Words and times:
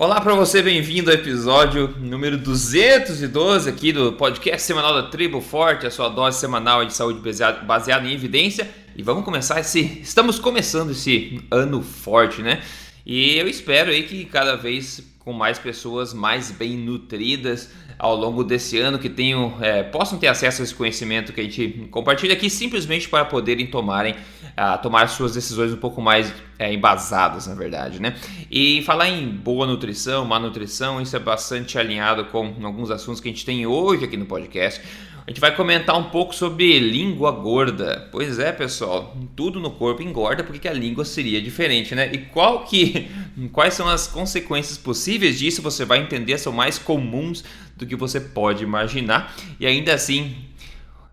Olá 0.00 0.20
para 0.20 0.32
você, 0.32 0.62
bem-vindo 0.62 1.10
ao 1.10 1.16
episódio 1.16 1.92
número 1.98 2.38
212 2.38 3.68
aqui 3.68 3.92
do 3.92 4.12
podcast 4.12 4.64
semanal 4.64 4.94
da 4.94 5.08
Tribo 5.08 5.40
Forte, 5.40 5.88
a 5.88 5.90
sua 5.90 6.08
dose 6.08 6.38
semanal 6.38 6.84
de 6.84 6.94
saúde 6.94 7.20
baseada 7.66 8.06
em 8.06 8.12
evidência. 8.12 8.70
E 8.94 9.02
vamos 9.02 9.24
começar 9.24 9.58
esse. 9.58 10.00
Estamos 10.00 10.38
começando 10.38 10.92
esse 10.92 11.42
ano 11.50 11.82
forte, 11.82 12.42
né? 12.42 12.62
E 13.08 13.38
eu 13.38 13.48
espero 13.48 13.90
aí 13.90 14.02
que 14.02 14.26
cada 14.26 14.54
vez 14.54 15.02
com 15.20 15.32
mais 15.32 15.58
pessoas 15.58 16.12
mais 16.12 16.50
bem 16.50 16.76
nutridas 16.76 17.70
ao 17.98 18.14
longo 18.14 18.44
desse 18.44 18.78
ano 18.78 18.98
que 18.98 19.08
tenham, 19.08 19.56
é, 19.60 19.82
possam 19.82 20.18
ter 20.18 20.26
acesso 20.26 20.60
a 20.60 20.64
esse 20.64 20.74
conhecimento 20.74 21.32
que 21.32 21.40
a 21.40 21.44
gente 21.44 21.88
compartilha 21.90 22.34
aqui 22.34 22.50
simplesmente 22.50 23.08
para 23.08 23.24
poderem 23.24 23.66
tomarem 23.66 24.14
a 24.54 24.76
tomar 24.76 25.08
suas 25.08 25.32
decisões 25.32 25.72
um 25.72 25.76
pouco 25.76 26.02
mais 26.02 26.32
é, 26.58 26.72
embasadas, 26.72 27.46
na 27.46 27.54
verdade, 27.54 28.00
né? 28.00 28.14
E 28.50 28.82
falar 28.82 29.08
em 29.08 29.26
boa 29.26 29.66
nutrição, 29.66 30.24
má 30.24 30.38
nutrição, 30.38 31.00
isso 31.00 31.16
é 31.16 31.18
bastante 31.18 31.78
alinhado 31.78 32.26
com 32.26 32.54
alguns 32.62 32.90
assuntos 32.90 33.20
que 33.20 33.28
a 33.28 33.32
gente 33.32 33.44
tem 33.44 33.66
hoje 33.66 34.04
aqui 34.04 34.16
no 34.16 34.26
podcast. 34.26 34.82
A 35.28 35.30
gente 35.30 35.42
vai 35.42 35.54
comentar 35.54 35.94
um 35.94 36.04
pouco 36.04 36.34
sobre 36.34 36.78
língua 36.78 37.30
gorda. 37.30 38.08
Pois 38.10 38.38
é, 38.38 38.50
pessoal, 38.50 39.14
tudo 39.36 39.60
no 39.60 39.70
corpo 39.70 40.02
engorda, 40.02 40.42
porque 40.42 40.66
a 40.66 40.72
língua 40.72 41.04
seria 41.04 41.38
diferente, 41.38 41.94
né? 41.94 42.10
E 42.10 42.16
qual 42.16 42.64
que, 42.64 43.10
quais 43.52 43.74
são 43.74 43.86
as 43.86 44.06
consequências 44.06 44.78
possíveis 44.78 45.38
disso? 45.38 45.60
Você 45.60 45.84
vai 45.84 45.98
entender, 45.98 46.38
são 46.38 46.50
mais 46.50 46.78
comuns 46.78 47.44
do 47.76 47.84
que 47.84 47.94
você 47.94 48.18
pode 48.18 48.64
imaginar. 48.64 49.36
E 49.60 49.66
ainda 49.66 49.92
assim, 49.92 50.34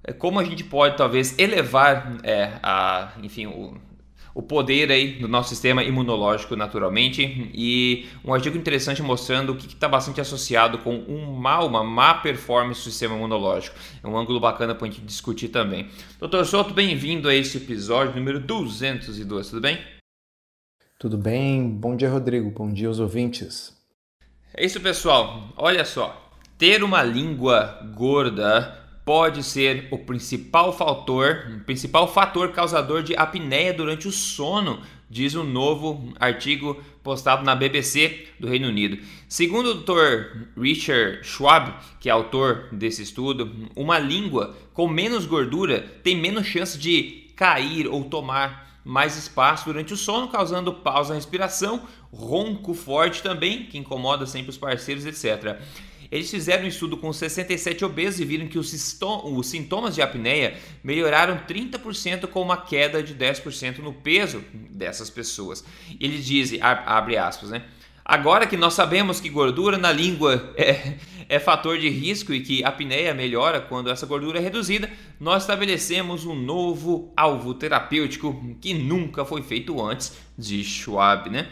é, 0.02 0.14
como 0.14 0.40
a 0.40 0.46
gente 0.46 0.64
pode 0.64 0.96
talvez 0.96 1.38
elevar 1.38 2.18
é, 2.24 2.52
a, 2.64 3.12
enfim, 3.22 3.48
o, 3.48 3.78
o 4.36 4.44
poder 4.44 4.92
aí 4.92 5.14
do 5.14 5.30
nosso 5.30 5.48
sistema 5.48 5.82
imunológico 5.82 6.58
naturalmente 6.58 7.50
e 7.54 8.06
um 8.24 8.34
artigo 8.34 8.58
interessante 8.58 9.02
mostrando 9.02 9.54
o 9.54 9.56
que 9.56 9.66
está 9.66 9.88
bastante 9.88 10.20
associado 10.20 10.80
com 10.80 10.94
um 10.94 11.32
mal, 11.32 11.66
uma 11.66 11.86
má 11.86 12.16
performance 12.16 12.82
do 12.82 12.92
sistema 12.92 13.16
imunológico. 13.16 13.78
É 14.04 14.08
um 14.08 14.18
ângulo 14.18 14.42
bacana 14.42 14.76
para 14.76 14.88
a 14.88 14.92
gente 14.92 15.02
discutir 15.06 15.48
também. 15.48 15.88
Doutor 16.20 16.46
Soto, 16.46 16.74
bem-vindo 16.74 17.30
a 17.30 17.34
esse 17.34 17.56
episódio 17.56 18.14
número 18.14 18.42
202, 18.42 19.50
tudo 19.50 19.62
bem? 19.62 19.80
Tudo 21.00 21.18
bem, 21.18 21.70
bom 21.70 21.96
dia 21.96 22.10
Rodrigo, 22.10 22.52
bom 22.52 22.70
dia 22.70 22.90
aos 22.90 23.00
ouvintes. 23.00 23.74
É 24.54 24.66
isso 24.66 24.82
pessoal, 24.82 25.54
olha 25.56 25.86
só, 25.86 26.30
ter 26.58 26.84
uma 26.84 27.02
língua 27.02 27.80
gorda 27.96 28.85
pode 29.06 29.44
ser 29.44 29.88
o 29.92 30.00
principal 30.00 30.74
fator, 30.76 31.46
o 31.58 31.64
principal 31.64 32.12
fator 32.12 32.52
causador 32.52 33.04
de 33.04 33.16
apneia 33.16 33.72
durante 33.72 34.08
o 34.08 34.12
sono, 34.12 34.82
diz 35.08 35.36
um 35.36 35.44
novo 35.44 36.12
artigo 36.20 36.82
postado 37.04 37.44
na 37.46 37.56
BBC 37.56 38.28
do 38.40 38.48
Reino 38.48 38.68
Unido. 38.68 38.98
Segundo 39.30 39.70
o 39.70 39.74
Dr. 39.76 40.60
Richard 40.60 41.20
Schwab, 41.24 41.72
que 42.00 42.10
é 42.10 42.12
autor 42.12 42.70
desse 42.72 43.04
estudo, 43.04 43.70
uma 43.76 44.00
língua 44.00 44.58
com 44.74 44.88
menos 44.88 45.28
gordura 45.28 45.82
tem 46.04 46.18
menos 46.18 46.48
chance 46.48 46.76
de 46.78 47.30
cair 47.36 47.88
ou 47.88 48.04
tomar 48.06 48.66
mais 48.84 49.18
espaço 49.18 49.66
durante 49.66 49.94
o 49.94 49.98
sono, 49.98 50.28
causando 50.28 50.74
pausa 50.74 51.10
na 51.10 51.16
respiração, 51.16 51.82
ronco 52.12 52.74
forte 52.74 53.22
também, 53.22 53.66
que 53.66 53.78
incomoda 53.78 54.26
sempre 54.26 54.52
os 54.52 54.58
parceiros, 54.58 55.06
etc. 55.06 55.60
Eles 56.16 56.32
fizeram 56.32 56.64
um 56.64 56.68
estudo 56.68 56.96
com 56.96 57.12
67 57.12 57.84
obesos 57.84 58.22
e 58.22 58.26
viram 58.26 58.48
que 58.48 58.58
os, 58.58 58.70
sintomas 59.44 59.96
de 59.96 60.02
apneia 60.02 60.58
melhoraram 60.84 61.38
30% 61.46 62.28
com 62.28 62.42
uma 62.42 62.58
queda 62.58 63.04
de 63.04 63.14
10% 63.14 63.80
no 63.80 63.92
peso 63.92 64.42
dessas 64.72 65.10
pessoas. 65.10 65.64
Eles 66.00 66.26
dizem, 66.26 66.60
abre 66.62 67.18
aspas, 67.18 67.50
né? 67.50 67.64
Agora 68.08 68.46
que 68.46 68.56
nós 68.56 68.76
sabemos 68.76 69.20
que 69.20 69.30
gordura 69.30 69.80
na 69.80 69.92
língua 69.92 70.54
é, 70.56 70.94
é 71.28 71.40
fator 71.40 71.78
de 71.78 71.90
risco 71.90 72.32
e 72.34 72.40
que 72.40 72.64
a 72.64 72.70
apneia 72.70 73.14
melhora 73.14 73.60
quando 73.60 73.90
essa 73.90 74.06
gordura 74.06 74.38
é 74.38 74.42
reduzida, 74.42 74.90
nós 75.20 75.44
estabelecemos 75.44 76.24
um 76.24 76.36
novo 76.36 77.12
alvo 77.18 77.56
terapêutico 77.56 78.56
que 78.62 78.74
nunca 78.74 79.26
foi 79.26 79.42
feito 79.42 79.84
antes, 79.84 80.16
de 80.38 80.64
Schwab, 80.64 81.30
né? 81.30 81.50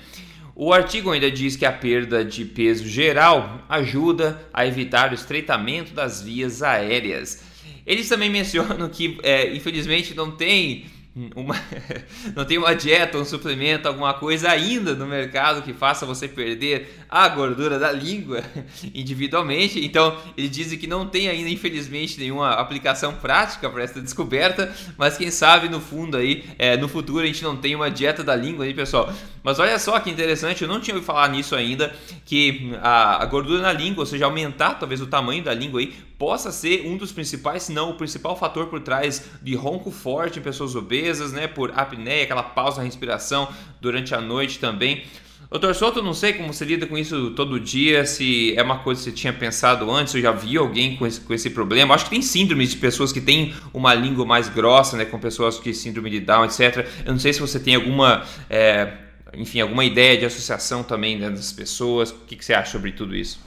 O 0.55 0.71
artigo 0.71 1.09
ainda 1.09 1.31
diz 1.31 1.55
que 1.55 1.65
a 1.65 1.71
perda 1.71 2.23
de 2.23 2.45
peso 2.45 2.87
geral 2.87 3.65
ajuda 3.67 4.39
a 4.53 4.67
evitar 4.67 5.11
o 5.11 5.15
estreitamento 5.15 5.93
das 5.93 6.21
vias 6.21 6.61
aéreas. 6.61 7.43
Eles 7.85 8.07
também 8.07 8.29
mencionam 8.29 8.87
que, 8.87 9.17
é, 9.23 9.53
infelizmente, 9.55 10.13
não 10.13 10.31
tem 10.31 10.85
uma, 11.35 11.55
não 12.35 12.43
tem 12.43 12.57
uma 12.57 12.73
dieta, 12.73 13.17
um 13.17 13.25
suplemento, 13.25 13.87
alguma 13.87 14.13
coisa 14.15 14.49
ainda 14.49 14.95
no 14.95 15.05
mercado 15.05 15.61
que 15.61 15.73
faça 15.73 16.05
você 16.05 16.27
perder 16.27 17.03
a 17.07 17.27
gordura 17.29 17.77
da 17.77 17.91
língua 17.91 18.43
individualmente. 18.93 19.83
Então, 19.83 20.17
ele 20.35 20.49
dizem 20.49 20.77
que 20.77 20.87
não 20.87 21.05
tem 21.05 21.27
ainda, 21.27 21.49
infelizmente, 21.49 22.19
nenhuma 22.19 22.51
aplicação 22.51 23.13
prática 23.13 23.69
para 23.69 23.83
essa 23.83 24.01
descoberta, 24.01 24.73
mas 24.97 25.17
quem 25.17 25.29
sabe 25.29 25.69
no 25.69 25.79
fundo 25.79 26.17
aí, 26.17 26.43
é, 26.57 26.75
no 26.77 26.87
futuro 26.87 27.23
a 27.23 27.27
gente 27.27 27.43
não 27.43 27.55
tem 27.55 27.75
uma 27.75 27.91
dieta 27.91 28.23
da 28.23 28.35
língua 28.35 28.65
aí, 28.65 28.73
pessoal. 28.73 29.13
Mas 29.43 29.59
olha 29.59 29.77
só 29.77 29.99
que 29.99 30.09
interessante, 30.09 30.63
eu 30.63 30.67
não 30.67 30.79
tinha 30.79 30.95
ouvido 30.95 31.05
falar 31.05 31.29
nisso 31.29 31.55
ainda, 31.55 31.93
que 32.25 32.71
a, 32.81 33.21
a 33.21 33.25
gordura 33.25 33.61
na 33.61 33.73
língua, 33.73 34.01
ou 34.01 34.05
seja, 34.05 34.25
aumentar 34.25 34.75
talvez 34.75 35.01
o 35.01 35.07
tamanho 35.07 35.43
da 35.43 35.53
língua 35.53 35.79
aí, 35.79 35.93
possa 36.23 36.53
ser 36.53 36.87
um 36.87 36.95
dos 36.95 37.11
principais, 37.11 37.63
se 37.63 37.73
não 37.73 37.89
o 37.89 37.95
principal 37.95 38.33
fator 38.37 38.67
por 38.67 38.79
trás 38.79 39.25
de 39.41 39.55
ronco 39.55 39.91
forte 39.91 40.39
em 40.39 40.41
pessoas 40.41 40.73
obesas, 40.73 41.33
né, 41.33 41.47
por 41.47 41.77
apneia, 41.77 42.23
aquela 42.23 42.41
pausa 42.41 42.77
na 42.77 42.85
respiração 42.85 43.49
durante 43.81 44.15
a 44.15 44.21
noite 44.21 44.57
também. 44.57 45.03
Doutor 45.51 45.75
Souto, 45.75 46.01
não 46.01 46.13
sei 46.13 46.31
como 46.31 46.53
você 46.53 46.63
lida 46.63 46.87
com 46.87 46.97
isso 46.97 47.31
todo 47.31 47.59
dia, 47.59 48.05
se 48.05 48.55
é 48.55 48.63
uma 48.63 48.79
coisa 48.79 49.01
que 49.01 49.09
você 49.09 49.11
tinha 49.11 49.33
pensado 49.33 49.91
antes, 49.91 50.15
ou 50.15 50.21
já 50.21 50.31
viu 50.31 50.61
alguém 50.61 50.95
com 50.95 51.05
esse, 51.05 51.19
com 51.19 51.33
esse 51.33 51.49
problema. 51.49 51.93
Acho 51.93 52.05
que 52.05 52.11
tem 52.11 52.21
síndromes 52.21 52.69
de 52.69 52.77
pessoas 52.77 53.11
que 53.11 53.19
têm 53.19 53.53
uma 53.73 53.93
língua 53.93 54.25
mais 54.25 54.47
grossa, 54.47 54.95
né, 54.95 55.03
com 55.03 55.19
pessoas 55.19 55.59
que 55.59 55.73
síndrome 55.73 56.09
de 56.09 56.21
Down, 56.21 56.45
etc. 56.45 56.87
Eu 57.05 57.11
não 57.11 57.19
sei 57.19 57.33
se 57.33 57.41
você 57.41 57.59
tem 57.59 57.75
alguma, 57.75 58.23
é, 58.49 58.93
enfim, 59.33 59.59
alguma 59.59 59.83
ideia 59.83 60.17
de 60.17 60.25
associação 60.25 60.83
também 60.83 61.19
né, 61.19 61.29
das 61.29 61.51
pessoas. 61.51 62.11
O 62.11 62.19
que, 62.25 62.37
que 62.37 62.45
você 62.45 62.53
acha 62.53 62.71
sobre 62.71 62.93
tudo 62.93 63.13
isso? 63.13 63.41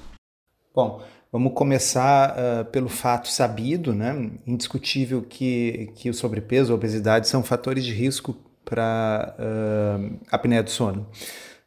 Bom, 0.74 1.02
Vamos 1.36 1.52
começar 1.52 2.34
uh, 2.34 2.64
pelo 2.64 2.88
fato 2.88 3.28
sabido, 3.28 3.92
né, 3.92 4.30
indiscutível, 4.46 5.20
que, 5.20 5.90
que 5.94 6.08
o 6.08 6.14
sobrepeso, 6.14 6.72
a 6.72 6.74
obesidade 6.74 7.28
são 7.28 7.42
fatores 7.42 7.84
de 7.84 7.92
risco 7.92 8.34
para 8.64 9.36
uh, 9.38 10.18
apneia 10.30 10.62
do 10.62 10.70
sono. 10.70 11.06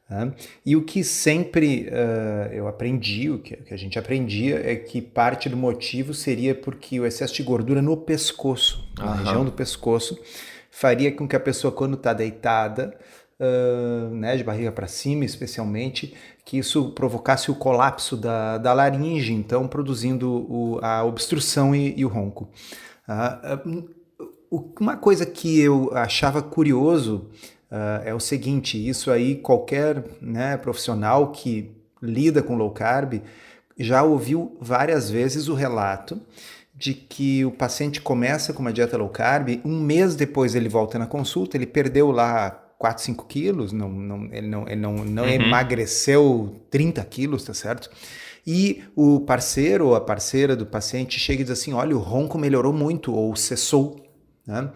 Né? 0.09 0.33
E 0.65 0.75
o 0.75 0.81
que 0.81 1.03
sempre 1.03 1.87
uh, 1.87 2.51
eu 2.51 2.67
aprendi, 2.67 3.29
o 3.29 3.37
que, 3.37 3.57
que, 3.57 3.71
a 3.71 3.77
gente 3.77 3.99
aprendia, 3.99 4.59
é 4.59 4.75
que 4.75 5.03
parte 5.03 5.47
do 5.47 5.55
motivo 5.55 6.15
seria 6.15 6.55
porque 6.55 6.99
o 6.99 7.05
excesso 7.05 7.35
de 7.35 7.43
gordura 7.43 7.79
no 7.79 7.95
pescoço, 7.95 8.91
na 8.97 9.17
região 9.17 9.45
do 9.45 9.51
pescoço, 9.51 10.19
faria 10.71 11.11
com 11.11 11.27
que 11.27 11.35
a 11.35 11.39
pessoa, 11.39 11.71
quando 11.71 11.93
está 11.93 12.11
deitada, 12.11 12.97
uh, 13.39 14.13
né, 14.13 14.35
de 14.35 14.43
barriga 14.43 14.71
para 14.71 14.87
cima, 14.87 15.23
especialmente, 15.23 16.13
que 16.43 16.57
isso 16.57 16.91
provocasse 16.91 17.49
o 17.49 17.55
colapso 17.55 18.17
da, 18.17 18.57
da 18.57 18.73
laringe, 18.73 19.33
então 19.33 19.67
produzindo 19.67 20.29
o, 20.29 20.79
a 20.81 21.03
obstrução 21.03 21.73
e, 21.73 21.93
e 21.97 22.05
o 22.05 22.09
ronco. 22.09 22.49
Uh, 23.07 23.89
uma 24.79 24.97
coisa 24.97 25.25
que 25.25 25.59
eu 25.59 25.91
achava 25.93 26.41
curioso 26.41 27.29
uh, 27.71 28.03
é 28.03 28.13
o 28.13 28.19
seguinte: 28.19 28.77
isso 28.77 29.11
aí 29.11 29.35
qualquer 29.35 30.03
né, 30.21 30.57
profissional 30.57 31.31
que 31.31 31.71
lida 32.01 32.41
com 32.41 32.55
low 32.55 32.71
carb 32.71 33.21
já 33.77 34.03
ouviu 34.03 34.57
várias 34.59 35.09
vezes 35.09 35.47
o 35.47 35.53
relato 35.53 36.21
de 36.75 36.93
que 36.93 37.43
o 37.43 37.51
paciente 37.51 38.01
começa 38.01 38.53
com 38.53 38.61
uma 38.61 38.71
dieta 38.71 38.97
low 38.97 39.09
carb, 39.09 39.59
um 39.65 39.81
mês 39.81 40.15
depois 40.15 40.55
ele 40.55 40.69
volta 40.69 40.97
na 40.97 41.05
consulta, 41.05 41.57
ele 41.57 41.65
perdeu 41.65 42.09
lá 42.09 42.68
4, 42.79 43.03
5 43.03 43.25
quilos, 43.27 43.73
não, 43.73 43.89
não, 43.89 44.29
ele 44.31 44.47
não, 44.47 44.65
ele 44.65 44.77
não, 44.77 44.93
não 45.03 45.23
uhum. 45.23 45.29
emagreceu 45.29 46.55
30 46.71 47.03
quilos, 47.03 47.43
tá 47.43 47.53
certo? 47.53 47.91
E 48.47 48.83
o 48.95 49.19
parceiro 49.19 49.87
ou 49.87 49.95
a 49.95 50.01
parceira 50.01 50.55
do 50.55 50.65
paciente 50.65 51.19
chega 51.19 51.41
e 51.41 51.43
diz 51.43 51.51
assim: 51.51 51.73
olha, 51.73 51.95
o 51.95 51.99
ronco 51.99 52.37
melhorou 52.37 52.71
muito 52.71 53.13
ou 53.13 53.35
cessou. 53.35 54.01
Né? 54.47 54.69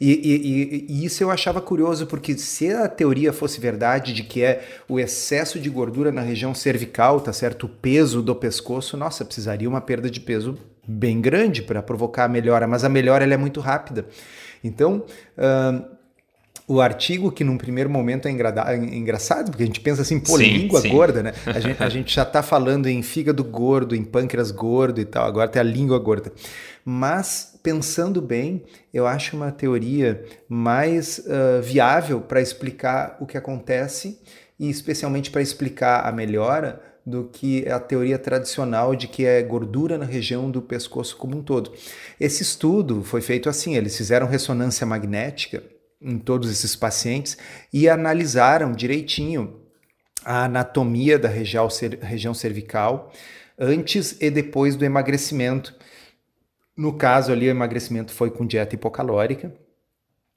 E, 0.00 0.12
e, 0.12 0.86
e, 0.88 1.04
isso 1.04 1.22
eu 1.22 1.30
achava 1.30 1.60
curioso, 1.60 2.06
porque 2.06 2.38
se 2.38 2.72
a 2.72 2.88
teoria 2.88 3.32
fosse 3.32 3.60
verdade 3.60 4.14
de 4.14 4.22
que 4.22 4.42
é 4.42 4.64
o 4.88 5.00
excesso 5.00 5.58
de 5.58 5.68
gordura 5.68 6.12
na 6.12 6.22
região 6.22 6.54
cervical, 6.54 7.20
tá 7.20 7.32
certo? 7.32 7.66
O 7.66 7.68
peso 7.68 8.22
do 8.22 8.36
pescoço, 8.36 8.96
nossa, 8.96 9.24
precisaria 9.24 9.68
uma 9.68 9.80
perda 9.80 10.08
de 10.08 10.20
peso 10.20 10.56
bem 10.86 11.20
grande 11.20 11.60
para 11.60 11.82
provocar 11.82 12.24
a 12.24 12.28
melhora, 12.28 12.68
mas 12.68 12.84
a 12.84 12.88
melhora 12.88 13.24
ela 13.24 13.34
é 13.34 13.36
muito 13.36 13.60
rápida. 13.60 14.06
Então, 14.62 15.04
uh, 15.36 15.97
o 16.68 16.82
artigo, 16.82 17.32
que 17.32 17.42
num 17.42 17.56
primeiro 17.56 17.88
momento 17.88 18.28
é, 18.28 18.30
é 18.30 18.76
engraçado, 18.76 19.50
porque 19.50 19.62
a 19.62 19.66
gente 19.66 19.80
pensa 19.80 20.02
assim, 20.02 20.20
pô, 20.20 20.36
sim, 20.36 20.44
língua 20.44 20.82
sim. 20.82 20.90
gorda, 20.90 21.22
né? 21.22 21.32
A 21.46 21.58
gente, 21.58 21.82
a 21.82 21.88
gente 21.88 22.14
já 22.14 22.22
está 22.22 22.42
falando 22.42 22.86
em 22.86 23.02
fígado 23.02 23.42
gordo, 23.42 23.96
em 23.96 24.04
pâncreas 24.04 24.50
gordo 24.50 25.00
e 25.00 25.04
tal, 25.04 25.26
agora 25.26 25.48
tem 25.48 25.60
a 25.60 25.64
língua 25.64 25.98
gorda. 25.98 26.30
Mas, 26.84 27.58
pensando 27.62 28.20
bem, 28.20 28.64
eu 28.92 29.06
acho 29.06 29.34
uma 29.34 29.50
teoria 29.50 30.22
mais 30.46 31.18
uh, 31.20 31.62
viável 31.62 32.20
para 32.20 32.40
explicar 32.40 33.16
o 33.18 33.26
que 33.26 33.38
acontece 33.38 34.20
e 34.60 34.68
especialmente 34.68 35.30
para 35.30 35.40
explicar 35.40 36.06
a 36.06 36.12
melhora 36.12 36.82
do 37.04 37.24
que 37.24 37.66
a 37.66 37.80
teoria 37.80 38.18
tradicional 38.18 38.94
de 38.94 39.08
que 39.08 39.24
é 39.24 39.42
gordura 39.42 39.96
na 39.96 40.04
região 40.04 40.50
do 40.50 40.60
pescoço 40.60 41.16
como 41.16 41.38
um 41.38 41.42
todo. 41.42 41.72
Esse 42.20 42.42
estudo 42.42 43.02
foi 43.02 43.22
feito 43.22 43.48
assim: 43.48 43.74
eles 43.74 43.96
fizeram 43.96 44.26
ressonância 44.26 44.86
magnética 44.86 45.62
em 46.00 46.18
todos 46.18 46.50
esses 46.50 46.76
pacientes 46.76 47.36
e 47.72 47.88
analisaram 47.88 48.72
direitinho 48.72 49.60
a 50.24 50.44
anatomia 50.44 51.18
da 51.18 51.28
região, 51.28 51.68
região 52.00 52.34
cervical 52.34 53.12
antes 53.58 54.16
e 54.20 54.30
depois 54.30 54.76
do 54.76 54.84
emagrecimento. 54.84 55.74
No 56.76 56.92
caso 56.92 57.32
ali, 57.32 57.48
o 57.48 57.50
emagrecimento 57.50 58.12
foi 58.12 58.30
com 58.30 58.46
dieta 58.46 58.74
hipocalórica, 58.74 59.52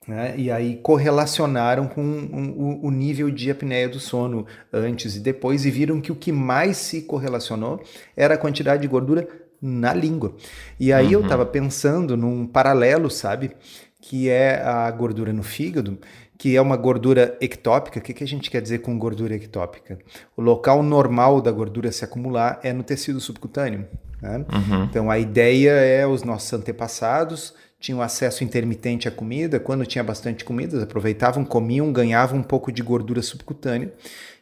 né? 0.08 0.34
E 0.36 0.50
aí 0.50 0.78
correlacionaram 0.78 1.88
com 1.88 2.02
um, 2.02 2.80
o 2.82 2.90
nível 2.90 3.30
de 3.30 3.52
apneia 3.52 3.88
do 3.88 4.00
sono 4.00 4.48
antes 4.74 5.16
e 5.16 5.20
depois 5.20 5.66
e 5.66 5.70
viram 5.70 6.02
que 6.02 6.12
o 6.12 6.16
que 6.16 6.32
mais 6.32 6.78
se 6.78 7.04
correlacionou 7.04 7.84
era 8.18 8.34
a 8.34 8.38
quantidade 8.38 8.82
de 8.82 8.88
gordura 8.88 9.28
na 9.62 9.94
língua. 9.94 10.36
E 10.80 10.92
aí 10.92 11.08
uhum. 11.08 11.12
eu 11.12 11.22
estava 11.22 11.46
pensando 11.46 12.18
num 12.18 12.48
paralelo, 12.48 13.12
sabe? 13.12 13.52
Que 14.02 14.30
é 14.30 14.62
a 14.62 14.90
gordura 14.92 15.32
no 15.32 15.44
fígado, 15.44 15.98
que 16.38 16.56
é 16.56 16.62
uma 16.62 16.76
gordura 16.76 17.38
ectópica. 17.40 18.00
O 18.00 18.02
que, 18.02 18.14
que 18.14 18.24
a 18.24 18.28
gente 18.28 18.50
quer 18.50 18.62
dizer 18.62 18.80
com 18.80 18.98
gordura 18.98 19.36
ectópica? 19.36 20.00
O 20.36 20.42
local 20.42 20.82
normal 20.82 21.40
da 21.40 21.52
gordura 21.52 21.92
se 21.92 22.04
acumular 22.04 22.60
é 22.64 22.74
no 22.74 22.84
tecido 22.84 23.20
subcutâneo. 23.20 23.88
Né? 24.22 24.38
Uhum. 24.38 24.84
Então 24.86 25.12
a 25.12 25.20
ideia 25.20 25.72
é 25.72 26.06
os 26.06 26.24
nossos 26.24 26.52
antepassados 26.52 27.54
tinham 27.82 28.00
acesso 28.00 28.44
intermitente 28.44 29.08
à 29.08 29.12
comida, 29.12 29.60
quando 29.60 29.84
tinha 29.88 30.04
bastante 30.04 30.46
comida, 30.46 30.82
aproveitavam, 30.84 31.44
comiam, 31.44 31.92
ganhavam 31.92 32.40
um 32.40 32.44
pouco 32.44 32.72
de 32.72 32.84
gordura 32.84 33.24
subcutânea. 33.24 33.92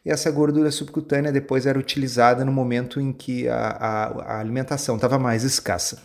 E 0.05 0.11
essa 0.11 0.29
gordura 0.29 0.69
subcutânea 0.69 1.31
depois 1.31 1.65
era 1.65 1.79
utilizada 1.79 2.43
no 2.43 2.51
momento 2.51 2.99
em 2.99 3.13
que 3.13 3.47
a, 3.47 3.55
a, 3.55 4.05
a 4.35 4.39
alimentação 4.41 4.95
estava 4.95 5.17
mais 5.17 5.43
escassa. 5.43 6.03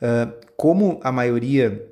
Uh, 0.00 0.32
como 0.56 0.98
a 1.04 1.12
maioria 1.12 1.86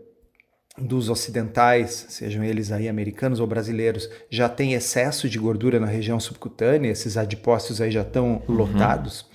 dos 0.81 1.09
ocidentais, 1.09 2.07
sejam 2.09 2.43
eles 2.45 2.73
aí 2.73 2.89
americanos 2.89 3.41
ou 3.41 3.47
brasileiros, 3.47 4.09
já 4.31 4.49
tem 4.49 4.75
excesso 4.75 5.29
de 5.29 5.39
gordura 5.39 5.79
na 5.79 5.87
região 5.87 6.19
subcutânea, 6.19 6.91
esses 6.91 7.17
adipócitos 7.17 7.81
aí 7.81 7.91
já 7.91 8.03
estão 8.03 8.43
uhum. 8.49 8.55
lotados, 8.55 9.27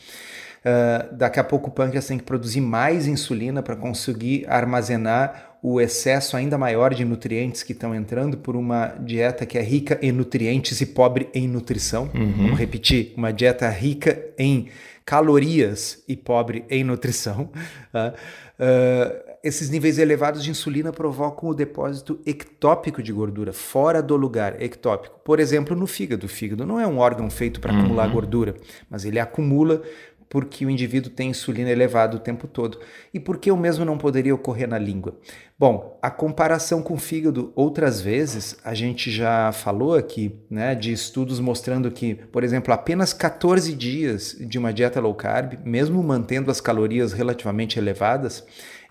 Uh, 0.63 1.13
daqui 1.13 1.41
a 1.41 1.43
pouco 1.43 1.67
o 1.67 1.71
pâncreas 1.73 2.07
tem 2.07 2.17
que 2.17 2.23
produzir 2.23 2.61
mais 2.61 3.05
insulina 3.05 3.61
para 3.61 3.75
conseguir 3.75 4.45
armazenar 4.47 5.57
o 5.61 5.79
excesso 5.81 6.37
ainda 6.37 6.57
maior 6.57 6.93
de 6.93 7.03
nutrientes 7.03 7.63
que 7.63 7.73
estão 7.73 7.93
entrando 7.93 8.37
por 8.37 8.55
uma 8.55 8.87
dieta 8.99 9.45
que 9.45 9.57
é 9.57 9.61
rica 9.61 9.99
em 10.01 10.13
nutrientes 10.13 10.79
e 10.79 10.85
pobre 10.85 11.29
em 11.33 11.49
nutrição. 11.49 12.09
Uhum. 12.13 12.31
Vamos 12.37 12.59
repetir: 12.59 13.13
uma 13.17 13.33
dieta 13.33 13.67
rica 13.69 14.17
em 14.37 14.69
calorias 15.05 16.01
e 16.07 16.15
pobre 16.15 16.63
em 16.69 16.81
nutrição. 16.81 17.49
Uh, 17.93 18.13
uh, 19.29 19.32
esses 19.43 19.69
níveis 19.69 19.97
elevados 19.97 20.41
de 20.41 20.49
insulina 20.49 20.93
provocam 20.93 21.49
o 21.49 21.53
depósito 21.53 22.17
ectópico 22.25 23.03
de 23.03 23.11
gordura 23.11 23.51
fora 23.51 24.01
do 24.01 24.15
lugar 24.15 24.61
ectópico. 24.61 25.19
Por 25.19 25.37
exemplo, 25.37 25.75
no 25.75 25.85
fígado. 25.85 26.27
O 26.27 26.29
fígado 26.29 26.65
não 26.65 26.79
é 26.79 26.87
um 26.87 26.97
órgão 26.97 27.29
feito 27.29 27.59
para 27.59 27.73
uhum. 27.73 27.79
acumular 27.79 28.07
gordura, 28.07 28.55
mas 28.89 29.03
ele 29.03 29.19
acumula 29.19 29.81
porque 30.29 30.65
o 30.65 30.69
indivíduo 30.69 31.11
tem 31.11 31.29
insulina 31.29 31.69
elevada 31.69 32.15
o 32.17 32.19
tempo 32.19 32.47
todo. 32.47 32.79
E 33.13 33.19
por 33.19 33.37
que 33.37 33.51
o 33.51 33.57
mesmo 33.57 33.85
não 33.85 33.99
poderia 33.99 34.33
ocorrer 34.33 34.67
na 34.67 34.79
língua? 34.79 35.15
Bom, 35.59 35.99
a 36.01 36.09
comparação 36.09 36.81
com 36.81 36.95
o 36.95 36.97
fígado, 36.97 37.53
outras 37.55 38.01
vezes, 38.01 38.57
a 38.63 38.73
gente 38.73 39.11
já 39.11 39.51
falou 39.51 39.93
aqui, 39.93 40.35
né, 40.49 40.73
de 40.73 40.91
estudos 40.91 41.39
mostrando 41.39 41.91
que, 41.91 42.15
por 42.15 42.43
exemplo, 42.43 42.73
apenas 42.73 43.13
14 43.13 43.75
dias 43.75 44.35
de 44.39 44.57
uma 44.57 44.73
dieta 44.73 44.99
low 44.99 45.13
carb, 45.13 45.59
mesmo 45.63 46.01
mantendo 46.01 46.49
as 46.49 46.59
calorias 46.59 47.13
relativamente 47.13 47.77
elevadas, 47.77 48.43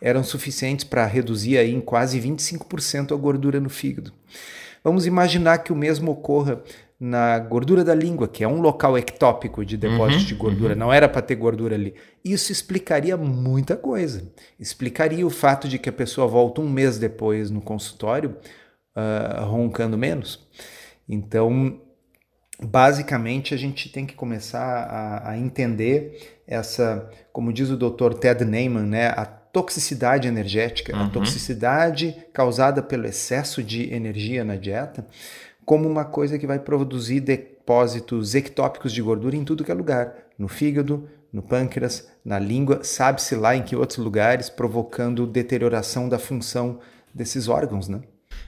eram 0.02 0.24
suficientes 0.24 0.84
para 0.84 1.06
reduzir 1.06 1.56
aí 1.56 1.72
em 1.72 1.80
quase 1.80 2.20
25% 2.20 3.12
a 3.12 3.16
gordura 3.16 3.60
no 3.60 3.70
fígado. 3.70 4.12
Vamos 4.82 5.06
imaginar 5.06 5.58
que 5.58 5.72
o 5.72 5.76
mesmo 5.76 6.10
ocorra 6.10 6.60
na 6.98 7.38
gordura 7.38 7.84
da 7.84 7.94
língua, 7.94 8.26
que 8.28 8.42
é 8.42 8.48
um 8.48 8.60
local 8.60 8.98
ectópico 8.98 9.64
de 9.64 9.76
depósito 9.76 10.20
uhum, 10.20 10.26
de 10.26 10.34
gordura, 10.34 10.74
uhum. 10.74 10.80
não 10.80 10.92
era 10.92 11.08
para 11.08 11.22
ter 11.22 11.36
gordura 11.36 11.76
ali. 11.76 11.94
Isso 12.24 12.50
explicaria 12.50 13.16
muita 13.16 13.76
coisa. 13.76 14.28
Explicaria 14.58 15.26
o 15.26 15.30
fato 15.30 15.68
de 15.68 15.78
que 15.78 15.88
a 15.88 15.92
pessoa 15.92 16.26
volta 16.26 16.60
um 16.60 16.68
mês 16.68 16.98
depois 16.98 17.48
no 17.50 17.60
consultório 17.60 18.36
uh, 18.96 19.44
roncando 19.44 19.96
menos. 19.96 20.48
Então, 21.08 21.80
basicamente, 22.60 23.54
a 23.54 23.56
gente 23.56 23.88
tem 23.88 24.04
que 24.04 24.14
começar 24.14 24.62
a, 24.62 25.30
a 25.30 25.38
entender 25.38 26.40
essa, 26.46 27.08
como 27.32 27.52
diz 27.52 27.70
o 27.70 27.76
Dr. 27.76 28.14
Ted 28.14 28.44
Neyman, 28.44 28.86
né, 28.86 29.08
a 29.08 29.41
toxicidade 29.52 30.26
energética, 30.26 30.96
uhum. 30.96 31.04
a 31.04 31.08
toxicidade 31.10 32.16
causada 32.32 32.82
pelo 32.82 33.06
excesso 33.06 33.62
de 33.62 33.92
energia 33.92 34.44
na 34.44 34.56
dieta 34.56 35.06
como 35.64 35.88
uma 35.88 36.04
coisa 36.04 36.38
que 36.38 36.46
vai 36.46 36.58
produzir 36.58 37.20
depósitos 37.20 38.34
ectópicos 38.34 38.92
de 38.92 39.00
gordura 39.00 39.36
em 39.36 39.44
tudo 39.44 39.64
que 39.64 39.70
é 39.70 39.74
lugar, 39.74 40.14
no 40.38 40.48
fígado, 40.48 41.08
no 41.32 41.42
pâncreas, 41.42 42.08
na 42.24 42.38
língua, 42.38 42.80
sabe-se 42.82 43.34
lá 43.34 43.56
em 43.56 43.62
que 43.62 43.76
outros 43.76 43.98
lugares, 43.98 44.50
provocando 44.50 45.26
deterioração 45.26 46.08
da 46.08 46.18
função 46.18 46.80
desses 47.14 47.48
órgãos, 47.48 47.88
né? 47.88 48.00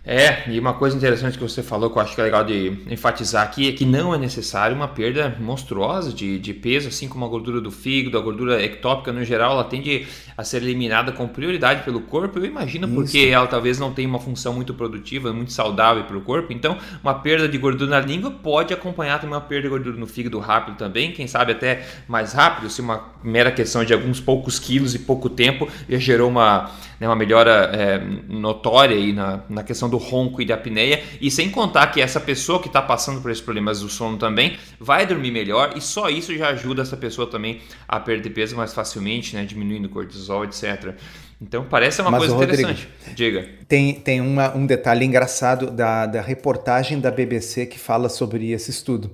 É, 0.07 0.51
e 0.51 0.61
uma 0.61 0.75
coisa 0.75 0.95
interessante 0.95 1.39
que 1.39 1.43
você 1.43 1.63
falou 1.63 1.89
que 1.89 1.97
eu 1.97 2.03
acho 2.03 2.15
que 2.15 2.21
é 2.21 2.25
legal 2.25 2.45
de 2.45 2.77
enfatizar 2.91 3.43
aqui 3.43 3.71
é 3.71 3.73
que 3.73 3.87
não 3.87 4.15
é 4.15 4.19
necessário 4.19 4.77
uma 4.77 4.87
perda 4.87 5.35
monstruosa 5.41 6.13
de, 6.13 6.39
de 6.39 6.53
peso, 6.53 6.89
assim 6.89 7.09
como 7.09 7.25
a 7.25 7.29
gordura 7.29 7.59
do 7.59 7.71
fígado, 7.71 8.19
a 8.19 8.21
gordura 8.21 8.63
ectópica 8.63 9.11
no 9.13 9.25
geral, 9.25 9.53
ela 9.53 9.65
tende 9.65 10.07
a 10.37 10.45
ser 10.45 10.63
eliminada 10.63 11.11
com 11.11 11.27
prioridade 11.27 11.85
pelo 11.85 12.03
corpo. 12.03 12.39
Eu 12.39 12.45
imagino 12.45 12.87
Isso. 12.87 12.95
porque 12.95 13.31
ela 13.33 13.47
talvez 13.47 13.79
não 13.79 13.95
tenha 13.95 14.07
uma 14.07 14.19
função 14.21 14.53
muito 14.53 14.75
produtiva, 14.75 15.33
muito 15.33 15.53
saudável 15.53 16.05
para 16.05 16.19
o 16.19 16.21
corpo. 16.21 16.53
Então, 16.53 16.77
uma 17.03 17.15
perda 17.15 17.49
de 17.49 17.57
gordura 17.57 17.91
na 17.91 18.01
língua 18.01 18.31
pode 18.31 18.75
acompanhar 18.75 19.19
também 19.19 19.35
uma 19.35 19.41
perda 19.41 19.63
de 19.63 19.69
gordura 19.71 19.97
no 19.97 20.07
fígado 20.07 20.39
rápido 20.39 20.77
também, 20.77 21.13
quem 21.13 21.27
sabe 21.27 21.53
até 21.53 21.87
mais 22.07 22.35
rápido, 22.35 22.69
se 22.69 22.83
uma 22.83 23.09
mera 23.23 23.51
questão 23.51 23.83
de 23.83 23.95
alguns 23.95 24.21
poucos 24.21 24.59
quilos 24.59 24.95
e 24.95 24.99
pouco 24.99 25.31
tempo 25.31 25.67
já 25.89 25.99
gerou 25.99 26.29
uma, 26.29 26.71
né, 27.05 27.09
uma 27.09 27.15
melhora 27.15 27.71
é, 27.73 27.99
notória 28.29 28.97
aí 28.97 29.13
na, 29.13 29.43
na 29.49 29.63
questão 29.63 29.89
do 29.89 29.99
ronco 29.99 30.41
e 30.41 30.47
da 30.47 30.55
apneia, 30.55 31.03
e 31.21 31.31
sem 31.31 31.51
contar 31.51 31.89
que 31.89 32.01
essa 32.01 32.19
pessoa 32.19 32.61
que 32.61 32.69
está 32.69 32.81
passando 32.81 33.21
por 33.21 33.31
esses 33.31 33.43
problemas 33.43 33.81
do 33.81 33.89
sono 33.89 34.17
também 34.17 34.57
vai 34.81 35.07
dormir 35.07 35.31
melhor, 35.31 35.75
e 35.77 35.81
só 35.81 36.09
isso 36.09 36.35
já 36.37 36.49
ajuda 36.49 36.83
essa 36.83 36.97
pessoa 36.97 37.27
também 37.27 37.61
a 37.87 38.01
perder 38.01 38.31
peso 38.31 38.57
mais 38.57 38.73
facilmente, 38.73 39.37
né, 39.37 39.45
diminuindo 39.45 39.87
o 39.87 39.89
cortisol, 39.91 40.45
etc. 40.45 40.95
Então 41.41 41.67
parece 41.69 42.01
uma 42.01 42.11
Mas, 42.11 42.21
coisa 42.21 42.35
Rodrigo, 42.35 42.71
interessante. 42.71 42.89
Diga. 43.15 43.49
Tem, 43.69 43.93
tem 43.95 44.21
uma, 44.21 44.57
um 44.57 44.65
detalhe 44.65 45.05
engraçado 45.05 45.71
da, 45.71 46.07
da 46.07 46.23
reportagem 46.23 46.99
da 47.01 47.11
BBC 47.11 47.67
que 47.67 47.79
fala 47.79 48.09
sobre 48.09 48.51
esse 48.51 48.71
estudo. 48.71 49.11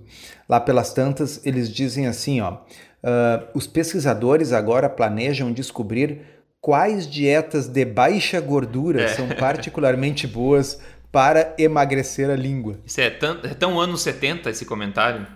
Lá 0.48 0.60
pelas 0.60 0.92
tantas, 0.92 1.44
eles 1.44 1.68
dizem 1.68 2.06
assim: 2.06 2.40
ó, 2.40 2.52
uh, 2.52 3.48
os 3.52 3.66
pesquisadores 3.66 4.52
agora 4.52 4.88
planejam 4.88 5.52
descobrir 5.52 6.20
quais 6.60 7.08
dietas 7.08 7.66
de 7.66 7.84
baixa 7.84 8.40
gordura 8.40 9.02
é. 9.02 9.08
são 9.08 9.28
particularmente 9.28 10.26
boas 10.26 10.78
para 11.10 11.54
emagrecer 11.58 12.30
a 12.30 12.36
língua. 12.36 12.78
Isso 12.84 13.00
é 13.00 13.10
tão, 13.10 13.38
é 13.42 13.54
tão 13.54 13.80
anos 13.80 14.02
70 14.02 14.50
esse 14.50 14.64
comentário. 14.64 15.26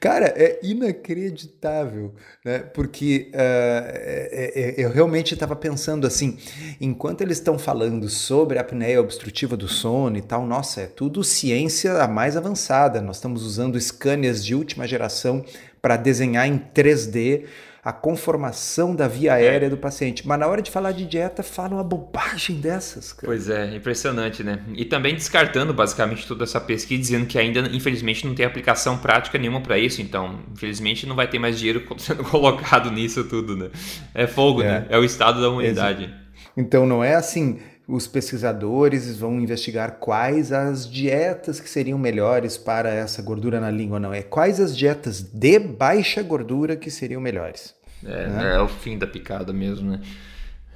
Cara, 0.00 0.26
é 0.36 0.58
inacreditável, 0.62 2.12
né? 2.44 2.58
Porque 2.58 3.30
uh, 3.32 4.80
eu 4.80 4.90
realmente 4.90 5.32
estava 5.34 5.54
pensando 5.54 6.08
assim, 6.08 6.38
enquanto 6.80 7.20
eles 7.20 7.38
estão 7.38 7.56
falando 7.56 8.08
sobre 8.08 8.58
a 8.58 8.62
apneia 8.62 9.00
obstrutiva 9.00 9.56
do 9.56 9.68
sono 9.68 10.16
e 10.16 10.22
tal, 10.22 10.44
nossa, 10.44 10.82
é 10.82 10.86
tudo 10.86 11.22
ciência 11.22 12.02
a 12.02 12.08
mais 12.08 12.36
avançada. 12.36 13.00
Nós 13.00 13.16
estamos 13.16 13.44
usando 13.44 13.80
scanners 13.80 14.44
de 14.44 14.56
última 14.56 14.88
geração 14.88 15.44
para 15.80 15.96
desenhar 15.96 16.48
em 16.48 16.58
3D 16.58 17.44
a 17.90 17.92
conformação 17.92 18.94
da 18.94 19.08
via 19.08 19.32
é. 19.32 19.34
aérea 19.34 19.66
é. 19.66 19.68
do 19.68 19.76
paciente. 19.76 20.26
Mas 20.26 20.38
na 20.38 20.46
hora 20.46 20.62
de 20.62 20.70
falar 20.70 20.92
de 20.92 21.04
dieta, 21.04 21.42
falam 21.42 21.78
uma 21.78 21.84
bobagem 21.84 22.56
dessas. 22.56 23.12
Cara. 23.12 23.26
Pois 23.26 23.50
é, 23.50 23.74
impressionante, 23.74 24.44
né? 24.44 24.60
E 24.74 24.84
também 24.84 25.14
descartando 25.14 25.74
basicamente 25.74 26.26
toda 26.26 26.44
essa 26.44 26.60
pesquisa, 26.60 27.00
dizendo 27.00 27.26
que 27.26 27.38
ainda, 27.38 27.60
infelizmente, 27.72 28.26
não 28.26 28.34
tem 28.34 28.46
aplicação 28.46 28.96
prática 28.96 29.36
nenhuma 29.38 29.60
para 29.60 29.76
isso. 29.78 30.00
Então, 30.00 30.38
infelizmente, 30.52 31.04
não 31.06 31.16
vai 31.16 31.28
ter 31.28 31.38
mais 31.38 31.58
dinheiro 31.58 31.84
sendo 31.98 32.22
colocado 32.22 32.90
nisso 32.90 33.24
tudo, 33.24 33.56
né? 33.56 33.70
É 34.14 34.26
fogo, 34.26 34.62
é. 34.62 34.66
né? 34.66 34.86
É 34.88 34.98
o 34.98 35.04
estado 35.04 35.40
da 35.40 35.50
humanidade. 35.50 36.14
Então, 36.56 36.86
não 36.86 37.02
é 37.02 37.14
assim 37.14 37.58
os 37.90 38.06
pesquisadores 38.06 39.18
vão 39.18 39.40
investigar 39.40 39.96
quais 39.98 40.52
as 40.52 40.88
dietas 40.88 41.58
que 41.58 41.68
seriam 41.68 41.98
melhores 41.98 42.56
para 42.56 42.88
essa 42.88 43.20
gordura 43.20 43.58
na 43.58 43.70
língua, 43.70 43.98
não. 43.98 44.14
É 44.14 44.22
quais 44.22 44.60
as 44.60 44.76
dietas 44.76 45.20
de 45.20 45.58
baixa 45.58 46.22
gordura 46.22 46.76
que 46.76 46.90
seriam 46.90 47.20
melhores. 47.20 47.74
É, 48.04 48.26
né? 48.28 48.54
é 48.56 48.60
o 48.60 48.68
fim 48.68 48.98
da 48.98 49.06
picada 49.06 49.52
mesmo, 49.52 49.90
né? 49.90 50.00